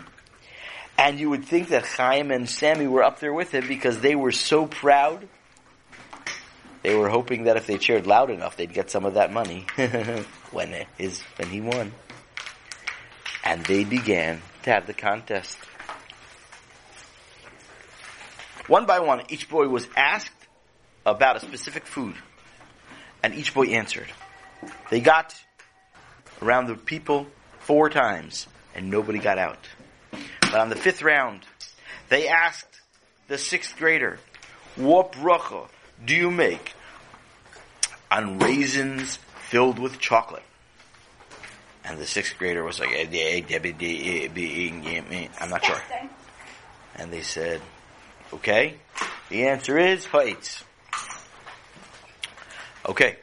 And 0.97 1.19
you 1.19 1.29
would 1.31 1.43
think 1.43 1.69
that 1.69 1.85
Chaim 1.85 2.31
and 2.31 2.49
Sammy 2.49 2.87
were 2.87 3.03
up 3.03 3.19
there 3.19 3.33
with 3.33 3.53
him 3.53 3.67
because 3.67 3.99
they 3.99 4.15
were 4.15 4.31
so 4.31 4.65
proud. 4.67 5.27
They 6.83 6.95
were 6.95 7.09
hoping 7.09 7.45
that 7.45 7.57
if 7.57 7.67
they 7.67 7.77
cheered 7.77 8.07
loud 8.07 8.29
enough, 8.29 8.55
they'd 8.55 8.71
get 8.71 8.89
some 8.91 9.03
of 9.03 9.15
that 9.15 9.33
money 9.33 9.65
when 10.51 10.85
his 10.97 11.21
when 11.35 11.49
he 11.49 11.59
won. 11.59 11.91
And 13.43 13.65
they 13.65 13.83
began 13.83 14.41
to 14.65 14.71
have 14.71 14.87
the 14.87 14.93
contest. 14.93 15.57
One 18.67 18.87
by 18.87 18.99
one, 18.99 19.21
each 19.29 19.47
boy 19.47 19.67
was 19.67 19.87
asked 19.95 20.31
about 21.05 21.37
a 21.37 21.39
specific 21.39 21.85
food, 21.85 22.15
and 23.21 23.35
each 23.35 23.53
boy 23.53 23.67
answered. 23.67 24.11
They 24.89 25.01
got 25.01 25.35
around 26.41 26.65
the 26.65 26.75
people 26.75 27.27
four 27.59 27.91
times, 27.91 28.47
and 28.73 28.89
nobody 28.89 29.19
got 29.19 29.37
out. 29.37 29.69
But 30.41 30.55
on 30.55 30.69
the 30.69 30.75
fifth 30.75 31.03
round, 31.03 31.45
they 32.09 32.27
asked 32.27 32.81
the 33.27 33.37
sixth 33.37 33.77
grader, 33.77 34.19
"What 34.75 35.11
bracha 35.11 35.69
do 36.03 36.15
you 36.15 36.31
make 36.31 36.73
on 38.09 38.39
raisins 38.39 39.19
filled 39.49 39.77
with 39.77 39.99
chocolate?" 39.99 40.43
And 41.85 41.99
the 41.99 42.07
sixth 42.07 42.37
grader 42.37 42.63
was 42.63 42.79
like, 42.79 42.89
"I'm 42.89 43.11
not 45.49 45.65
sure." 45.65 45.81
And 46.95 47.11
they 47.11 47.21
said, 47.21 47.61
"Okay, 48.33 48.75
the 49.29 49.47
answer 49.47 49.77
is 49.77 50.05
ha'etz." 50.05 50.63
Okay, 52.87 53.17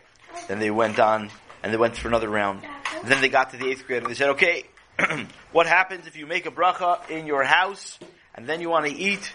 then 0.48 0.58
they 0.58 0.70
went 0.70 0.98
on 0.98 1.30
and 1.62 1.72
they 1.72 1.76
went 1.76 1.96
for 1.96 2.08
another 2.08 2.28
round. 2.28 2.62
Then 3.04 3.20
they 3.20 3.28
got 3.28 3.50
to 3.50 3.56
the 3.56 3.70
eighth 3.70 3.86
grade 3.86 4.02
and 4.02 4.10
they 4.10 4.14
said, 4.14 4.30
okay, 4.30 4.64
what 5.52 5.66
happens 5.66 6.06
if 6.06 6.16
you 6.16 6.26
make 6.26 6.46
a 6.46 6.50
bracha 6.50 7.08
in 7.10 7.26
your 7.26 7.44
house 7.44 7.98
and 8.34 8.46
then 8.46 8.60
you 8.60 8.68
want 8.68 8.86
to 8.86 8.92
eat 8.92 9.32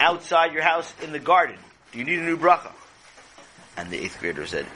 outside 0.00 0.52
your 0.52 0.62
house 0.62 0.92
in 1.02 1.12
the 1.12 1.18
garden? 1.18 1.56
Do 1.92 1.98
you 1.98 2.04
need 2.04 2.18
a 2.18 2.22
new 2.22 2.36
bracha? 2.36 2.72
And 3.76 3.90
the 3.90 3.98
eighth 3.98 4.18
grader 4.18 4.46
said, 4.46 4.66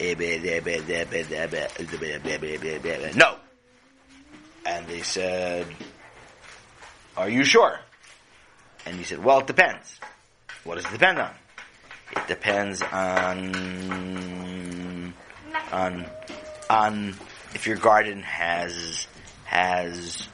no. 3.15 3.35
And 4.65 4.87
they 4.87 5.01
said, 5.01 5.67
are 7.17 7.29
you 7.29 7.43
sure? 7.43 7.79
And 8.85 8.95
he 8.95 9.03
said, 9.03 9.23
well, 9.23 9.39
it 9.39 9.47
depends. 9.47 9.99
What 10.63 10.75
does 10.75 10.85
it 10.85 10.91
depend 10.91 11.17
on? 11.17 11.33
It 12.15 12.27
depends 12.27 12.81
on, 12.81 13.53
on, 15.71 16.05
on 16.69 17.15
if 17.53 17.67
your 17.67 17.77
garden 17.77 18.21
has 18.21 19.07
has 19.45 20.27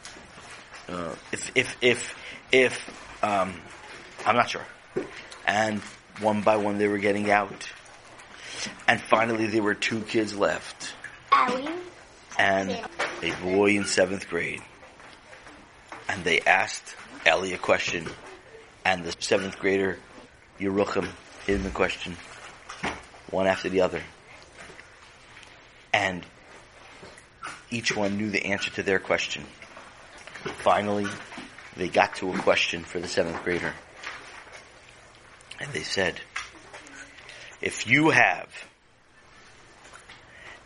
uh, 0.87 1.15
if 1.31 1.51
if 1.55 1.77
if 1.81 2.15
if 2.51 3.23
um, 3.23 3.53
I'm 4.25 4.35
not 4.35 4.49
sure. 4.49 4.65
And 5.45 5.81
one 6.21 6.41
by 6.41 6.57
one 6.57 6.77
they 6.77 6.87
were 6.87 6.97
getting 6.97 7.31
out, 7.31 7.69
and 8.87 9.01
finally 9.01 9.47
there 9.47 9.63
were 9.63 9.75
two 9.75 10.01
kids 10.01 10.35
left, 10.35 10.93
Ellie 11.31 11.69
and 12.37 12.71
a 13.23 13.31
boy 13.41 13.71
in 13.71 13.85
seventh 13.85 14.29
grade. 14.29 14.61
And 16.07 16.23
they 16.23 16.39
asked 16.41 16.95
Ellie 17.25 17.53
a 17.53 17.57
question, 17.57 18.07
and 18.85 19.03
the 19.03 19.13
seventh 19.19 19.59
grader 19.59 19.97
Yerucham 20.59 21.09
hit 21.45 21.57
him 21.57 21.63
the 21.63 21.69
question, 21.69 22.15
one 23.29 23.47
after 23.47 23.69
the 23.69 23.81
other. 23.81 24.01
And 25.93 26.23
each 27.69 27.95
one 27.95 28.17
knew 28.17 28.29
the 28.29 28.45
answer 28.45 28.71
to 28.71 28.83
their 28.83 28.99
question. 28.99 29.43
Finally, 30.59 31.07
they 31.75 31.89
got 31.89 32.15
to 32.17 32.31
a 32.31 32.37
question 32.37 32.83
for 32.83 32.99
the 32.99 33.07
seventh 33.07 33.43
grader. 33.43 33.73
And 35.59 35.71
they 35.73 35.81
said, 35.81 36.21
if 37.61 37.87
you 37.87 38.09
have 38.09 38.49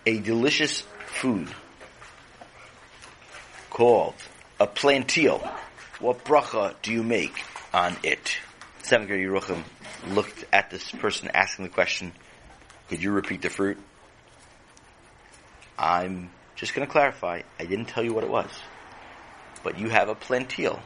a 0.06 0.19
delicious 0.19 0.84
food 1.06 1.49
called 3.69 4.15
a 4.60 4.67
planteal, 4.67 5.47
what 5.99 6.23
bracha 6.25 6.75
do 6.82 6.91
you 6.91 7.04
make 7.04 7.43
on 7.73 7.95
it? 8.04 8.38
Seventh 8.84 9.10
grader 9.10 9.32
Yerucham 9.32 9.63
looked 10.10 10.45
at 10.51 10.69
this 10.69 10.91
person 10.91 11.30
asking 11.34 11.65
the 11.65 11.71
question, 11.71 12.12
could 12.89 13.01
you 13.01 13.12
repeat 13.12 13.41
the 13.41 13.49
fruit? 13.49 13.77
I'm 15.77 16.30
just 16.56 16.73
going 16.73 16.86
to 16.86 16.91
clarify, 16.91 17.41
I 17.60 17.65
didn't 17.65 17.86
tell 17.86 18.04
you 18.04 18.13
what 18.13 18.23
it 18.23 18.30
was. 18.30 18.49
But 19.63 19.80
you 19.80 19.89
have 19.89 20.10
a 20.10 20.15
planteal. 20.15 20.80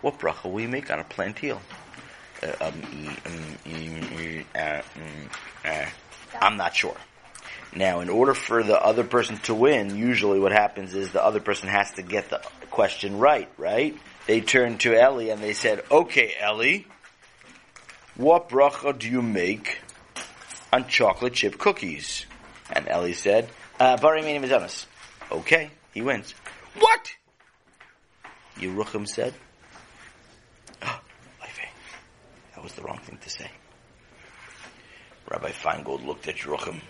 What 0.00 0.18
bracha 0.18 0.50
will 0.50 0.60
you 0.60 0.68
make 0.68 0.90
on 0.90 1.00
a 1.00 1.04
planteal? 1.04 1.60
Uh, 2.42 2.52
um, 2.60 2.82
uh, 4.54 4.82
uh, 5.64 5.86
I'm 6.40 6.56
not 6.56 6.74
sure. 6.74 6.96
Now, 7.74 8.00
in 8.00 8.08
order 8.08 8.34
for 8.34 8.62
the 8.62 8.80
other 8.80 9.04
person 9.04 9.36
to 9.38 9.54
win, 9.54 9.96
usually 9.96 10.40
what 10.40 10.52
happens 10.52 10.94
is 10.94 11.12
the 11.12 11.24
other 11.24 11.40
person 11.40 11.68
has 11.68 11.92
to 11.92 12.02
get 12.02 12.30
the 12.30 12.42
question 12.70 13.18
right, 13.18 13.48
right? 13.58 13.96
They 14.26 14.40
turned 14.40 14.80
to 14.80 14.94
Ellie 14.94 15.30
and 15.30 15.40
they 15.42 15.52
said, 15.52 15.84
okay, 15.90 16.34
Ellie, 16.40 16.86
what 18.16 18.48
bracha 18.48 18.98
do 18.98 19.08
you 19.08 19.22
make 19.22 19.78
on 20.72 20.88
chocolate 20.88 21.34
chip 21.34 21.58
cookies? 21.58 22.26
And 22.70 22.88
Ellie 22.88 23.12
said, 23.12 23.48
uh, 23.78 23.96
Borei 23.96 24.22
Minei 24.22 24.44
Mezonos. 24.44 24.86
Okay, 25.30 25.70
he 25.92 26.02
wins. 26.02 26.34
What? 26.78 27.12
Yerucham 28.58 29.06
said. 29.06 29.34
Oh, 30.82 31.00
that 32.60 32.64
was 32.64 32.74
the 32.74 32.82
wrong 32.82 32.98
thing 32.98 33.16
to 33.16 33.30
say. 33.30 33.50
Rabbi 35.30 35.50
Feingold 35.50 36.04
looked 36.04 36.28
at 36.28 36.36
Yerucham 36.36 36.82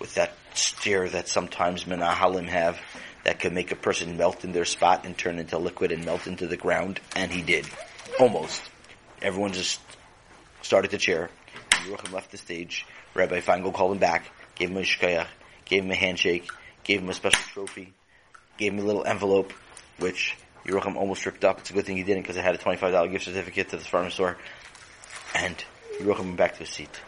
with 0.00 0.12
that 0.16 0.32
stare 0.54 1.08
that 1.08 1.28
sometimes 1.28 1.84
Menahalim 1.84 2.48
have 2.48 2.80
that 3.22 3.38
can 3.38 3.54
make 3.54 3.70
a 3.70 3.76
person 3.76 4.16
melt 4.16 4.42
in 4.42 4.50
their 4.50 4.64
spot 4.64 5.06
and 5.06 5.16
turn 5.16 5.38
into 5.38 5.56
liquid 5.56 5.92
and 5.92 6.04
melt 6.04 6.26
into 6.26 6.48
the 6.48 6.56
ground, 6.56 6.98
and 7.14 7.30
he 7.30 7.42
did. 7.42 7.64
Almost. 8.18 8.60
Everyone 9.22 9.52
just 9.52 9.80
started 10.62 10.90
to 10.90 10.98
cheer. 10.98 11.30
Yerucham 11.86 12.12
left 12.12 12.32
the 12.32 12.36
stage. 12.36 12.84
Rabbi 13.14 13.38
Feingold 13.38 13.74
called 13.74 13.92
him 13.92 13.98
back, 13.98 14.28
gave 14.56 14.70
him 14.70 14.78
a 14.78 14.80
shkayach, 14.80 15.28
gave 15.64 15.84
him 15.84 15.92
a 15.92 15.94
handshake, 15.94 16.50
gave 16.82 17.00
him 17.00 17.08
a 17.08 17.14
special 17.14 17.40
trophy, 17.52 17.92
gave 18.58 18.72
him 18.72 18.80
a 18.80 18.82
little 18.82 19.04
envelope, 19.04 19.52
which 20.00 20.36
Yerucham 20.66 20.96
almost 20.96 21.24
ripped 21.26 21.44
up. 21.44 21.60
It's 21.60 21.70
a 21.70 21.72
good 21.72 21.86
thing 21.86 21.96
he 21.96 22.02
didn't 22.02 22.22
because 22.22 22.36
it 22.36 22.44
had 22.44 22.54
a 22.54 22.58
$25 22.58 23.12
gift 23.12 23.26
certificate 23.26 23.68
to 23.68 23.76
the 23.76 23.84
farm 23.84 24.10
store. 24.10 24.38
And 25.34 25.62
he 25.98 26.04
Yerucham 26.04 26.24
went 26.24 26.36
back 26.36 26.52
to 26.54 26.58
his 26.60 26.70
seat. 26.70 27.00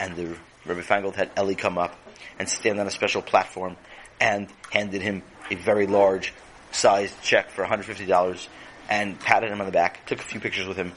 And 0.00 0.16
the 0.16 0.36
Rabbi 0.66 0.80
Feingold 0.80 1.14
had 1.14 1.30
Ellie 1.36 1.54
come 1.54 1.78
up 1.78 1.94
and 2.38 2.48
stand 2.48 2.80
on 2.80 2.86
a 2.86 2.90
special 2.90 3.22
platform 3.22 3.76
and 4.20 4.48
handed 4.70 5.02
him 5.02 5.22
a 5.50 5.54
very 5.54 5.86
large 5.86 6.32
sized 6.70 7.20
check 7.22 7.50
for 7.50 7.64
$150 7.64 8.48
and 8.88 9.18
patted 9.18 9.50
him 9.50 9.60
on 9.60 9.66
the 9.66 9.72
back, 9.72 10.06
took 10.06 10.20
a 10.20 10.24
few 10.24 10.40
pictures 10.40 10.66
with 10.66 10.76
him, 10.76 10.92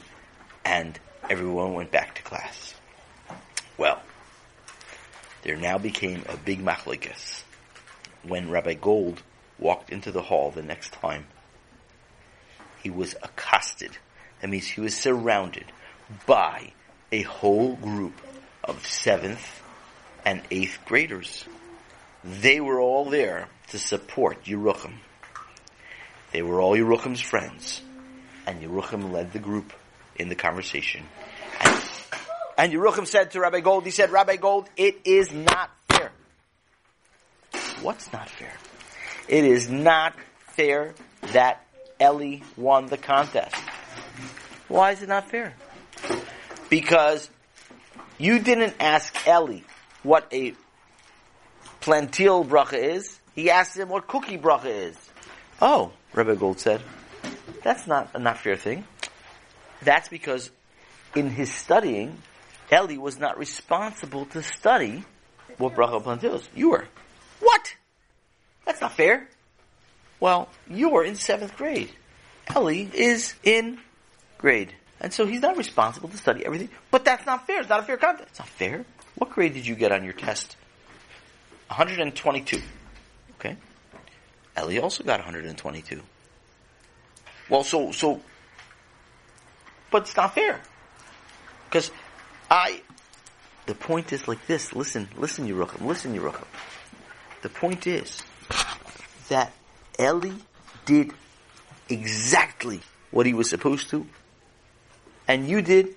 and 0.64 0.98
everyone 1.28 1.74
went 1.74 1.90
back 1.90 2.14
to 2.16 2.22
class. 2.22 2.74
Well, 3.78 4.00
there 5.42 5.56
now 5.56 5.78
became 5.78 6.24
a 6.28 6.36
big 6.36 6.64
machlikas 6.64 7.42
when 8.22 8.50
Rabbi 8.50 8.74
Gold 8.74 9.22
walked 9.58 9.90
into 9.90 10.10
the 10.10 10.22
hall 10.22 10.50
the 10.50 10.62
next 10.62 10.92
time. 10.92 11.26
He 12.82 12.90
was 12.90 13.14
accosted. 13.22 13.96
That 14.40 14.50
means 14.50 14.66
he 14.66 14.80
was 14.80 14.96
surrounded 14.96 15.66
by 16.26 16.72
a 17.12 17.22
whole 17.22 17.76
group 17.76 18.14
of 18.64 18.84
seventh 18.86 19.62
and 20.24 20.42
eighth 20.50 20.78
graders. 20.84 21.44
They 22.24 22.60
were 22.60 22.80
all 22.80 23.04
there 23.04 23.48
to 23.68 23.78
support 23.78 24.44
Yerucham. 24.44 24.94
They 26.32 26.42
were 26.42 26.60
all 26.60 26.76
Yerucham's 26.76 27.20
friends, 27.20 27.80
and 28.46 28.60
Yerucham 28.60 29.12
led 29.12 29.32
the 29.32 29.38
group 29.38 29.72
in 30.16 30.28
the 30.28 30.34
conversation. 30.34 31.04
And, 31.60 31.82
and 32.58 32.72
Yerucham 32.72 33.06
said 33.06 33.30
to 33.32 33.40
Rabbi 33.40 33.60
Gold, 33.60 33.84
he 33.84 33.90
said, 33.90 34.10
Rabbi 34.10 34.36
Gold, 34.36 34.68
it 34.76 34.98
is 35.04 35.32
not 35.32 35.70
fair. 35.88 36.10
What's 37.82 38.12
not 38.12 38.28
fair? 38.28 38.52
It 39.28 39.44
is 39.44 39.68
not 39.68 40.14
fair 40.54 40.94
that 41.32 41.64
Ellie 42.00 42.42
won 42.56 42.86
the 42.86 42.98
contest. 42.98 43.54
Why 44.68 44.92
is 44.92 45.02
it 45.02 45.08
not 45.08 45.30
fair? 45.30 45.54
Because 46.68 47.30
you 48.18 48.38
didn't 48.38 48.74
ask 48.80 49.26
Ellie 49.26 49.64
what 50.02 50.26
a 50.32 50.54
plantil 51.80 52.46
bracha 52.46 52.78
is. 52.78 53.18
He 53.34 53.50
asked 53.50 53.76
him 53.76 53.88
what 53.88 54.06
cookie 54.08 54.38
bracha 54.38 54.66
is. 54.66 54.96
Oh, 55.60 55.92
Rabbi 56.12 56.34
Gold 56.34 56.60
said, 56.60 56.82
that's 57.62 57.86
not 57.86 58.10
a 58.14 58.18
not 58.18 58.38
fair 58.38 58.56
thing. 58.56 58.84
That's 59.82 60.08
because 60.08 60.50
in 61.14 61.30
his 61.30 61.52
studying, 61.52 62.22
Eli 62.72 62.96
was 62.96 63.18
not 63.18 63.38
responsible 63.38 64.26
to 64.26 64.42
study 64.42 65.04
what 65.58 65.74
bracha 65.74 66.02
plantil 66.02 66.34
is. 66.34 66.48
You 66.54 66.70
were. 66.70 66.86
What? 67.40 67.74
That's 68.64 68.80
not 68.80 68.92
fair. 68.92 69.28
Well, 70.18 70.48
you 70.68 70.90
were 70.90 71.04
in 71.04 71.14
seventh 71.14 71.56
grade. 71.56 71.90
Ellie 72.48 72.88
is 72.92 73.34
in 73.42 73.78
grade. 74.38 74.72
And 75.00 75.12
so 75.12 75.26
he's 75.26 75.40
not 75.40 75.56
responsible 75.56 76.08
to 76.08 76.16
study 76.16 76.44
everything. 76.44 76.70
But 76.90 77.04
that's 77.04 77.26
not 77.26 77.46
fair. 77.46 77.60
It's 77.60 77.68
not 77.68 77.80
a 77.80 77.82
fair 77.82 77.96
contest. 77.96 78.30
It's 78.30 78.38
not 78.38 78.48
fair. 78.48 78.84
What 79.16 79.30
grade 79.30 79.54
did 79.54 79.66
you 79.66 79.74
get 79.74 79.92
on 79.92 80.04
your 80.04 80.12
test? 80.12 80.56
122. 81.68 82.60
Okay. 83.38 83.56
Ellie 84.56 84.78
also 84.78 85.04
got 85.04 85.20
122. 85.20 86.00
Well, 87.48 87.62
so, 87.62 87.92
so, 87.92 88.20
but 89.90 90.02
it's 90.02 90.16
not 90.16 90.34
fair. 90.34 90.60
Because 91.68 91.90
I, 92.50 92.80
the 93.66 93.74
point 93.74 94.12
is 94.12 94.26
like 94.26 94.46
this. 94.46 94.74
Listen, 94.74 95.08
listen, 95.16 95.46
Yerucham. 95.48 95.86
Listen, 95.86 96.16
Yerucham. 96.16 96.46
The 97.42 97.48
point 97.48 97.86
is 97.86 98.22
that 99.28 99.52
Ellie 99.98 100.38
did 100.84 101.12
exactly 101.88 102.80
what 103.10 103.26
he 103.26 103.34
was 103.34 103.48
supposed 103.48 103.90
to, 103.90 104.06
and 105.28 105.48
you 105.48 105.62
did 105.62 105.94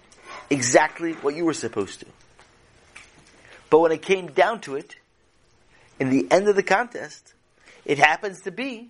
exactly 0.50 1.14
what 1.14 1.36
you 1.36 1.46
were 1.46 1.54
supposed 1.54 2.02
to. 2.02 2.06
But 3.70 3.80
when 3.80 3.92
it 3.92 4.02
came 4.02 4.28
down 4.28 4.62
to 4.62 4.76
it, 4.76 4.96
in 6.00 6.10
the 6.10 6.28
end 6.32 6.48
of 6.48 6.56
the 6.56 6.64
contest, 6.64 7.34
it 7.86 8.00
happens 8.00 8.42
to 8.42 8.52
be 8.52 8.90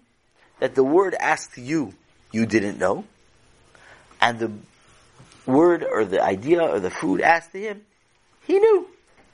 that 0.59 0.75
the 0.75 0.83
word 0.83 1.15
asked 1.19 1.57
you, 1.57 1.93
you 2.31 2.45
didn't 2.45 2.79
know, 2.79 3.05
and 4.21 4.39
the 4.39 4.51
word 5.45 5.83
or 5.89 6.05
the 6.05 6.21
idea 6.21 6.61
or 6.61 6.79
the 6.79 6.91
food 6.91 7.21
asked 7.21 7.51
to 7.53 7.59
him, 7.59 7.81
he 8.45 8.59
knew. 8.59 8.87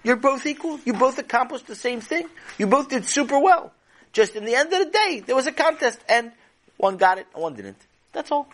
You're 0.03 0.15
both 0.17 0.45
equal. 0.45 0.79
You 0.85 0.93
both 0.93 1.17
accomplished 1.17 1.65
the 1.65 1.75
same 1.75 1.99
thing. 1.99 2.27
You 2.59 2.67
both 2.67 2.89
did 2.89 3.05
super 3.05 3.39
well. 3.39 3.73
Just 4.13 4.35
in 4.35 4.45
the 4.45 4.55
end 4.55 4.71
of 4.71 4.79
the 4.79 4.91
day, 4.91 5.23
there 5.25 5.35
was 5.35 5.47
a 5.47 5.51
contest 5.51 5.99
and 6.07 6.31
one 6.77 6.97
got 6.97 7.17
it 7.17 7.25
and 7.33 7.41
one 7.41 7.55
didn't. 7.55 7.79
That's 8.13 8.31
all. 8.31 8.47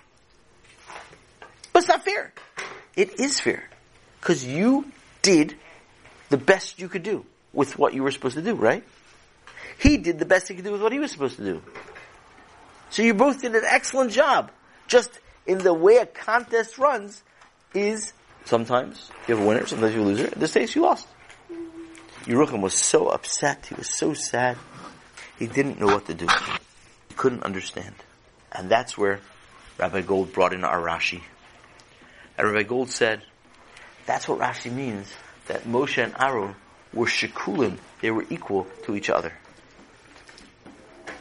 But 1.73 1.79
it's 1.79 1.88
not 1.88 2.03
fair. 2.03 2.34
It 2.95 3.19
is 3.19 3.39
fair. 3.39 3.63
Because 4.19 4.45
you 4.45 4.91
did 5.21 5.55
the 6.29 6.38
best 6.38 6.79
you 6.79 6.88
could 6.88 7.03
do 7.03 7.25
with 7.53 7.77
what 7.77 7.93
you 7.93 8.03
were 8.03 8.12
supposed 8.12 8.36
to 8.36 8.41
do, 8.41 8.55
right? 8.55 8.84
He 9.79 9.97
did 9.97 10.19
the 10.19 10.25
best 10.25 10.47
he 10.47 10.55
could 10.55 10.63
do 10.63 10.71
with 10.71 10.81
what 10.81 10.91
he 10.91 10.99
was 10.99 11.12
supposed 11.12 11.38
to 11.38 11.43
do. 11.43 11.62
So 12.89 13.01
you 13.01 13.13
both 13.13 13.41
did 13.41 13.55
an 13.55 13.63
excellent 13.65 14.12
job. 14.12 14.51
Just 14.88 15.19
in 15.47 15.60
the 15.60 15.73
way 15.73 15.97
a 15.97 16.05
contest 16.05 16.77
runs 16.77 17.23
is 17.73 18.13
sometimes 18.45 19.10
you 19.27 19.36
have 19.36 19.43
a 19.43 19.47
winner, 19.47 19.65
sometimes 19.65 19.95
you 19.95 20.01
a 20.01 20.03
loser. 20.03 20.27
In 20.27 20.39
this 20.39 20.53
case, 20.53 20.75
you 20.75 20.81
lost. 20.81 21.07
Yerucham 22.25 22.62
was 22.62 22.73
so 22.73 23.07
upset. 23.07 23.65
He 23.65 23.75
was 23.75 23.89
so 23.97 24.13
sad. 24.13 24.57
He 25.39 25.47
didn't 25.47 25.79
know 25.79 25.88
what 25.88 26.05
to 26.07 26.13
do. 26.13 26.27
He 26.27 27.15
couldn't 27.15 27.43
understand. 27.43 27.95
And 28.51 28.69
that's 28.69 28.97
where 28.97 29.21
Rabbi 29.79 30.01
Gold 30.01 30.34
brought 30.34 30.53
in 30.53 30.63
our 30.63 30.79
Rashi. 30.79 31.21
And 32.41 32.51
Rabbi 32.51 32.67
Gold 32.67 32.89
said, 32.89 33.21
that's 34.08 34.27
what 34.27 34.39
Rashi 34.39 34.71
means, 34.71 35.13
that 35.45 35.65
Moshe 35.65 36.04
and 36.04 36.15
Aaron 36.19 36.56
were 36.91 37.06
shikulim. 37.06 37.77
They 38.01 38.10
were 38.10 38.25
equal 38.32 38.65
to 38.86 38.95
each 38.95 39.12
other. 39.12 39.32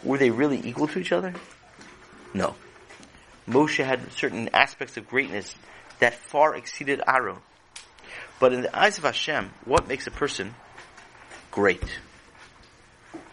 Were 0.02 0.16
they 0.16 0.30
really 0.30 0.62
equal 0.64 0.88
to 0.88 0.98
each 0.98 1.12
other? 1.12 1.34
No. 2.32 2.54
Moshe 3.46 3.84
had 3.84 4.10
certain 4.12 4.48
aspects 4.54 4.96
of 4.96 5.08
greatness 5.08 5.54
that 5.98 6.14
far 6.14 6.56
exceeded 6.56 7.02
Aaron. 7.06 7.36
But 8.38 8.54
in 8.54 8.62
the 8.62 8.74
eyes 8.74 8.96
of 8.96 9.04
Hashem, 9.04 9.50
what 9.66 9.88
makes 9.88 10.06
a 10.06 10.10
person 10.10 10.54
great? 11.50 11.84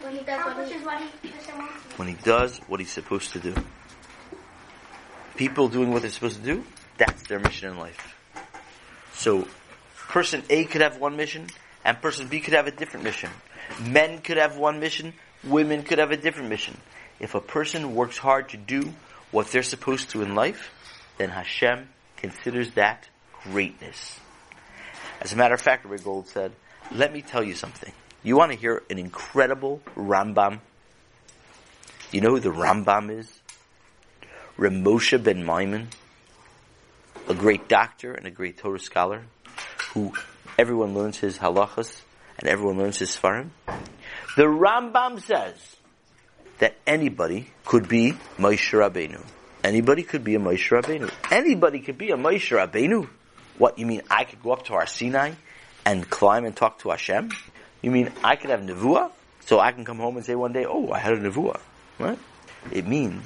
When 0.02 0.14
he 0.14 0.22
does 0.24 0.44
what 0.44 0.68
he, 0.68 0.78
When 1.96 2.08
he 2.08 2.14
does 2.22 2.58
what 2.68 2.80
he's 2.80 2.92
supposed 2.92 3.32
to 3.32 3.38
do. 3.38 3.54
People 5.36 5.70
doing 5.70 5.90
what 5.90 6.02
they're 6.02 6.10
supposed 6.10 6.36
to 6.36 6.42
do, 6.42 6.64
that's 6.98 7.22
their 7.28 7.38
mission 7.38 7.70
in 7.70 7.78
life. 7.78 8.14
So, 9.14 9.48
person 10.08 10.42
A 10.50 10.64
could 10.64 10.80
have 10.80 10.98
one 10.98 11.16
mission, 11.16 11.46
and 11.84 12.00
person 12.00 12.28
B 12.28 12.40
could 12.40 12.54
have 12.54 12.66
a 12.66 12.70
different 12.70 13.04
mission. 13.04 13.30
Men 13.80 14.18
could 14.18 14.36
have 14.36 14.56
one 14.56 14.80
mission, 14.80 15.14
women 15.44 15.82
could 15.82 15.98
have 15.98 16.10
a 16.10 16.16
different 16.16 16.48
mission. 16.48 16.76
If 17.20 17.34
a 17.34 17.40
person 17.40 17.94
works 17.94 18.18
hard 18.18 18.50
to 18.50 18.56
do 18.56 18.92
what 19.30 19.48
they're 19.48 19.62
supposed 19.62 20.10
to 20.10 20.22
in 20.22 20.34
life, 20.34 20.70
then 21.18 21.30
Hashem 21.30 21.88
considers 22.16 22.72
that 22.72 23.08
greatness. 23.44 24.18
As 25.20 25.32
a 25.32 25.36
matter 25.36 25.54
of 25.54 25.60
fact, 25.60 25.84
Rabbi 25.84 26.02
Gold 26.02 26.28
said, 26.28 26.52
let 26.92 27.12
me 27.12 27.22
tell 27.22 27.42
you 27.42 27.54
something. 27.54 27.92
You 28.22 28.36
want 28.36 28.52
to 28.52 28.58
hear 28.58 28.82
an 28.88 28.98
incredible 28.98 29.80
Rambam? 29.96 30.60
You 32.12 32.20
know 32.20 32.30
who 32.30 32.40
the 32.40 32.50
Rambam 32.50 33.10
is? 33.10 33.40
Ramosha 34.58 35.22
ben 35.22 35.44
Maimon, 35.44 35.88
a 37.28 37.34
great 37.34 37.68
doctor 37.68 38.12
and 38.12 38.26
a 38.26 38.30
great 38.30 38.56
Torah 38.56 38.78
scholar, 38.78 39.22
who 39.92 40.12
everyone 40.58 40.94
learns 40.94 41.18
his 41.18 41.38
halachas 41.38 42.00
and 42.38 42.48
everyone 42.48 42.78
learns 42.78 42.98
his 42.98 43.10
sefarim. 43.10 43.50
The 44.36 44.44
Rambam 44.44 45.20
says 45.20 45.76
that 46.58 46.76
anybody 46.86 47.50
could 47.64 47.88
be 47.88 48.12
Moshe 48.38 48.72
Rabbeinu. 48.72 49.22
Anybody 49.62 50.04
could 50.04 50.24
be 50.24 50.36
a 50.36 50.38
Moshe 50.38 50.70
Rabbeinu. 50.70 51.12
Anybody 51.30 51.80
could 51.80 51.98
be 51.98 52.10
a 52.10 52.16
Moshe 52.16 52.56
Rabbeinu. 52.56 53.08
What, 53.58 53.78
you 53.78 53.86
mean 53.86 54.02
I 54.10 54.24
could 54.24 54.42
go 54.42 54.52
up 54.52 54.64
to 54.66 54.72
Har 54.72 54.86
Sinai 54.86 55.32
and 55.84 56.08
climb 56.08 56.44
and 56.44 56.56
talk 56.56 56.78
to 56.80 56.90
Hashem? 56.90 57.30
You 57.82 57.90
mean 57.90 58.10
I 58.24 58.36
could 58.36 58.50
have 58.50 58.60
Nevuah? 58.60 59.10
So 59.40 59.58
I 59.58 59.72
can 59.72 59.84
come 59.84 59.98
home 59.98 60.16
and 60.16 60.24
say 60.24 60.34
one 60.34 60.52
day, 60.52 60.64
oh, 60.64 60.90
I 60.92 60.98
had 60.98 61.12
a 61.12 61.18
Nevuah. 61.18 61.60
Right? 61.98 62.18
It 62.70 62.86
means 62.86 63.24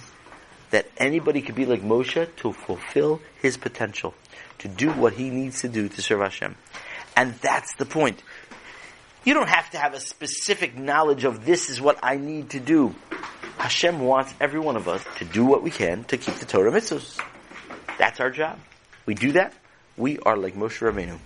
that 0.73 0.87
anybody 0.97 1.43
could 1.43 1.55
be 1.55 1.67
like 1.67 1.83
Moshe 1.83 2.35
to 2.37 2.53
fulfill 2.53 3.21
his 3.41 3.57
potential, 3.57 4.15
to 4.59 4.69
do 4.69 4.91
what 4.91 5.13
he 5.13 5.31
needs 5.31 5.61
to 5.61 5.69
do 5.69 5.89
to 5.89 6.03
serve 6.03 6.21
Hashem. 6.21 6.57
And 7.17 7.35
that's 7.37 7.75
the 7.77 7.87
point. 7.87 8.23
You 9.25 9.35
don't 9.35 9.49
have 9.49 9.71
to 9.71 9.79
have 9.79 9.95
a 9.95 10.01
specific 10.01 10.77
knowledge 10.77 11.25
of 11.25 11.45
this 11.45 11.71
is 11.71 11.81
what 11.81 11.99
I 12.03 12.17
need 12.17 12.51
to 12.51 12.61
do. 12.61 12.95
Hashem 13.59 14.01
wants 14.01 14.35
every 14.41 14.59
one 14.59 14.77
of 14.77 14.89
us 14.89 15.05
to 15.19 15.25
do 15.25 15.45
what 15.45 15.63
we 15.63 15.71
can 15.71 16.05
to 16.05 16.17
keep 16.17 16.35
the 16.35 16.47
Torah 16.47 16.73
mitzvahs. 16.73 17.23
That's 17.99 18.19
our 18.19 18.31
job. 18.31 18.59
We 19.07 19.15
do 19.15 19.33
that, 19.33 19.55
we 19.97 20.19
are 20.21 20.37
like 20.37 20.55
Moshe 20.55 20.79
Rabbeinu. 20.81 21.19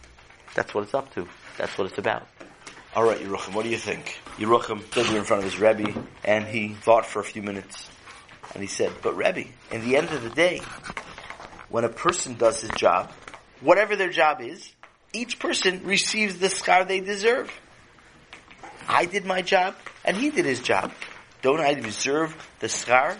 That's 0.54 0.74
what 0.74 0.84
it's 0.84 0.94
up 0.94 1.14
to. 1.14 1.26
That's 1.56 1.78
what 1.78 1.86
it's 1.86 1.98
about. 1.98 2.26
All 2.94 3.04
right, 3.04 3.18
Yerucham, 3.18 3.54
what 3.54 3.62
do 3.62 3.68
you 3.68 3.78
think? 3.78 4.18
Yerucham 4.38 4.84
stood 4.90 5.14
in 5.14 5.24
front 5.24 5.44
of 5.44 5.52
his 5.52 5.60
Rebbe, 5.60 6.02
and 6.24 6.46
he 6.46 6.74
thought 6.74 7.06
for 7.06 7.20
a 7.20 7.24
few 7.24 7.42
minutes. 7.42 7.88
And 8.54 8.62
he 8.62 8.68
said, 8.68 8.92
but 9.02 9.16
Rebbe, 9.16 9.44
in 9.70 9.82
the 9.82 9.96
end 9.96 10.10
of 10.10 10.22
the 10.22 10.30
day, 10.30 10.60
when 11.68 11.84
a 11.84 11.88
person 11.88 12.34
does 12.36 12.60
his 12.60 12.70
job, 12.70 13.10
whatever 13.60 13.96
their 13.96 14.10
job 14.10 14.40
is, 14.40 14.72
each 15.12 15.38
person 15.38 15.82
receives 15.84 16.38
the 16.38 16.46
schar 16.46 16.86
they 16.86 17.00
deserve. 17.00 17.50
I 18.88 19.06
did 19.06 19.24
my 19.24 19.42
job 19.42 19.74
and 20.04 20.16
he 20.16 20.30
did 20.30 20.44
his 20.44 20.60
job. 20.60 20.92
Don't 21.42 21.60
I 21.60 21.74
deserve 21.74 22.34
the 22.60 22.66
schar? 22.68 23.16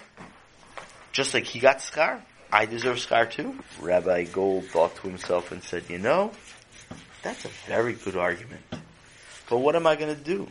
Just 1.12 1.34
like 1.34 1.44
he 1.44 1.58
got 1.58 1.78
schar, 1.78 2.20
I 2.52 2.66
deserve 2.66 2.96
schar 2.96 3.30
too? 3.30 3.58
Rabbi 3.80 4.24
Gold 4.24 4.66
thought 4.66 4.94
to 4.96 5.08
himself 5.08 5.52
and 5.52 5.62
said, 5.62 5.84
you 5.88 5.98
know, 5.98 6.32
that's 7.22 7.44
a 7.44 7.50
very 7.66 7.94
good 7.94 8.16
argument. 8.16 8.62
But 9.48 9.58
what 9.58 9.76
am 9.76 9.86
I 9.86 9.96
going 9.96 10.14
to 10.14 10.22
do? 10.22 10.48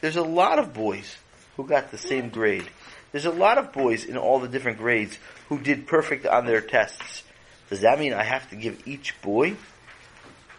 There's 0.00 0.16
a 0.16 0.22
lot 0.22 0.58
of 0.58 0.74
boys 0.74 1.16
who 1.56 1.66
got 1.66 1.90
the 1.90 1.98
same 1.98 2.28
grade. 2.28 2.68
There's 3.12 3.26
a 3.26 3.30
lot 3.30 3.58
of 3.58 3.72
boys 3.72 4.04
in 4.04 4.16
all 4.16 4.40
the 4.40 4.48
different 4.48 4.78
grades 4.78 5.18
who 5.48 5.58
did 5.58 5.86
perfect 5.86 6.26
on 6.26 6.46
their 6.46 6.62
tests. 6.62 7.22
Does 7.68 7.82
that 7.82 7.98
mean 7.98 8.14
I 8.14 8.24
have 8.24 8.48
to 8.50 8.56
give 8.56 8.86
each 8.86 9.20
boy 9.22 9.56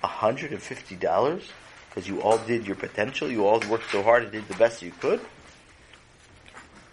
$150 0.04 1.44
because 1.90 2.08
you 2.08 2.22
all 2.22 2.38
did 2.38 2.66
your 2.66 2.76
potential? 2.76 3.30
You 3.30 3.46
all 3.46 3.60
worked 3.70 3.92
so 3.92 4.04
hard 4.04 4.24
and 4.24 4.32
did 4.32 4.48
the 4.48 4.56
best 4.56 4.82
you 4.82 4.92
could? 5.00 5.20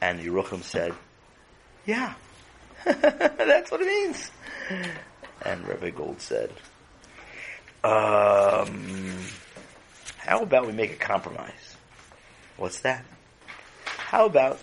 And 0.01 0.21
Yerucham 0.21 0.63
said, 0.63 0.95
yeah, 1.87 2.15
that's 2.85 3.71
what 3.71 3.83
it 3.83 3.87
means. 3.87 4.31
And 5.43 5.67
Rabbi 5.69 5.91
Gold 5.91 6.21
said, 6.21 6.51
um, 7.83 9.19
how 10.19 10.43
about 10.43 10.67
we 10.67 10.73
make 10.73 10.93
a 10.93 10.97
compromise? 10.97 11.77
What's 12.57 12.81
that? 12.81 13.05
How 13.85 14.27
about 14.27 14.59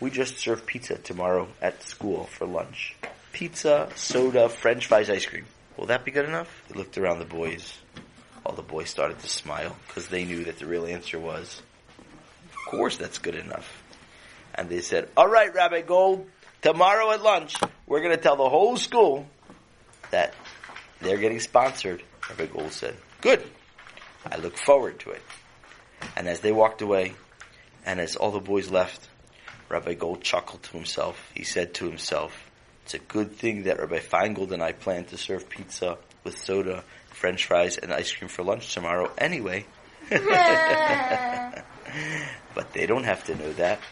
we 0.00 0.10
just 0.10 0.38
serve 0.38 0.66
pizza 0.66 0.96
tomorrow 0.96 1.48
at 1.60 1.82
school 1.82 2.24
for 2.24 2.46
lunch? 2.46 2.96
Pizza, 3.32 3.88
soda, 3.94 4.48
french 4.48 4.86
fries, 4.86 5.10
ice 5.10 5.26
cream. 5.26 5.44
Will 5.76 5.86
that 5.86 6.04
be 6.04 6.10
good 6.10 6.26
enough? 6.26 6.62
He 6.68 6.74
looked 6.74 6.98
around 6.98 7.18
the 7.18 7.24
boys. 7.24 7.78
All 8.44 8.54
the 8.54 8.62
boys 8.62 8.90
started 8.90 9.18
to 9.20 9.28
smile 9.28 9.74
because 9.86 10.08
they 10.08 10.24
knew 10.24 10.44
that 10.44 10.58
the 10.58 10.66
real 10.66 10.86
answer 10.86 11.18
was, 11.18 11.62
of 12.50 12.70
course 12.70 12.96
that's 12.96 13.18
good 13.18 13.34
enough. 13.34 13.82
And 14.54 14.68
they 14.68 14.80
said, 14.82 15.08
all 15.16 15.28
right, 15.28 15.52
Rabbi 15.52 15.80
Gold, 15.80 16.28
tomorrow 16.62 17.10
at 17.10 17.22
lunch, 17.22 17.56
we're 17.86 18.00
going 18.00 18.14
to 18.14 18.22
tell 18.22 18.36
the 18.36 18.48
whole 18.48 18.76
school 18.76 19.26
that 20.10 20.34
they're 21.00 21.18
getting 21.18 21.40
sponsored. 21.40 22.02
Rabbi 22.28 22.46
Gold 22.46 22.72
said, 22.72 22.94
good. 23.20 23.42
I 24.30 24.36
look 24.36 24.56
forward 24.56 25.00
to 25.00 25.10
it. 25.10 25.22
And 26.16 26.28
as 26.28 26.40
they 26.40 26.52
walked 26.52 26.82
away, 26.82 27.14
and 27.84 28.00
as 28.00 28.16
all 28.16 28.30
the 28.30 28.40
boys 28.40 28.70
left, 28.70 29.08
Rabbi 29.68 29.94
Gold 29.94 30.22
chuckled 30.22 30.62
to 30.64 30.72
himself. 30.72 31.30
He 31.34 31.44
said 31.44 31.74
to 31.74 31.86
himself, 31.86 32.50
it's 32.84 32.94
a 32.94 32.98
good 32.98 33.32
thing 33.32 33.64
that 33.64 33.78
Rabbi 33.78 33.98
Feingold 33.98 34.52
and 34.52 34.62
I 34.62 34.72
plan 34.72 35.04
to 35.06 35.16
serve 35.16 35.48
pizza 35.48 35.96
with 36.22 36.38
soda, 36.38 36.84
french 37.10 37.46
fries, 37.46 37.78
and 37.78 37.92
ice 37.92 38.12
cream 38.12 38.28
for 38.28 38.42
lunch 38.42 38.74
tomorrow 38.74 39.10
anyway. 39.16 39.64
but 42.54 42.72
they 42.72 42.86
don't 42.86 43.04
have 43.04 43.24
to 43.24 43.34
know 43.34 43.52
that. 43.54 43.80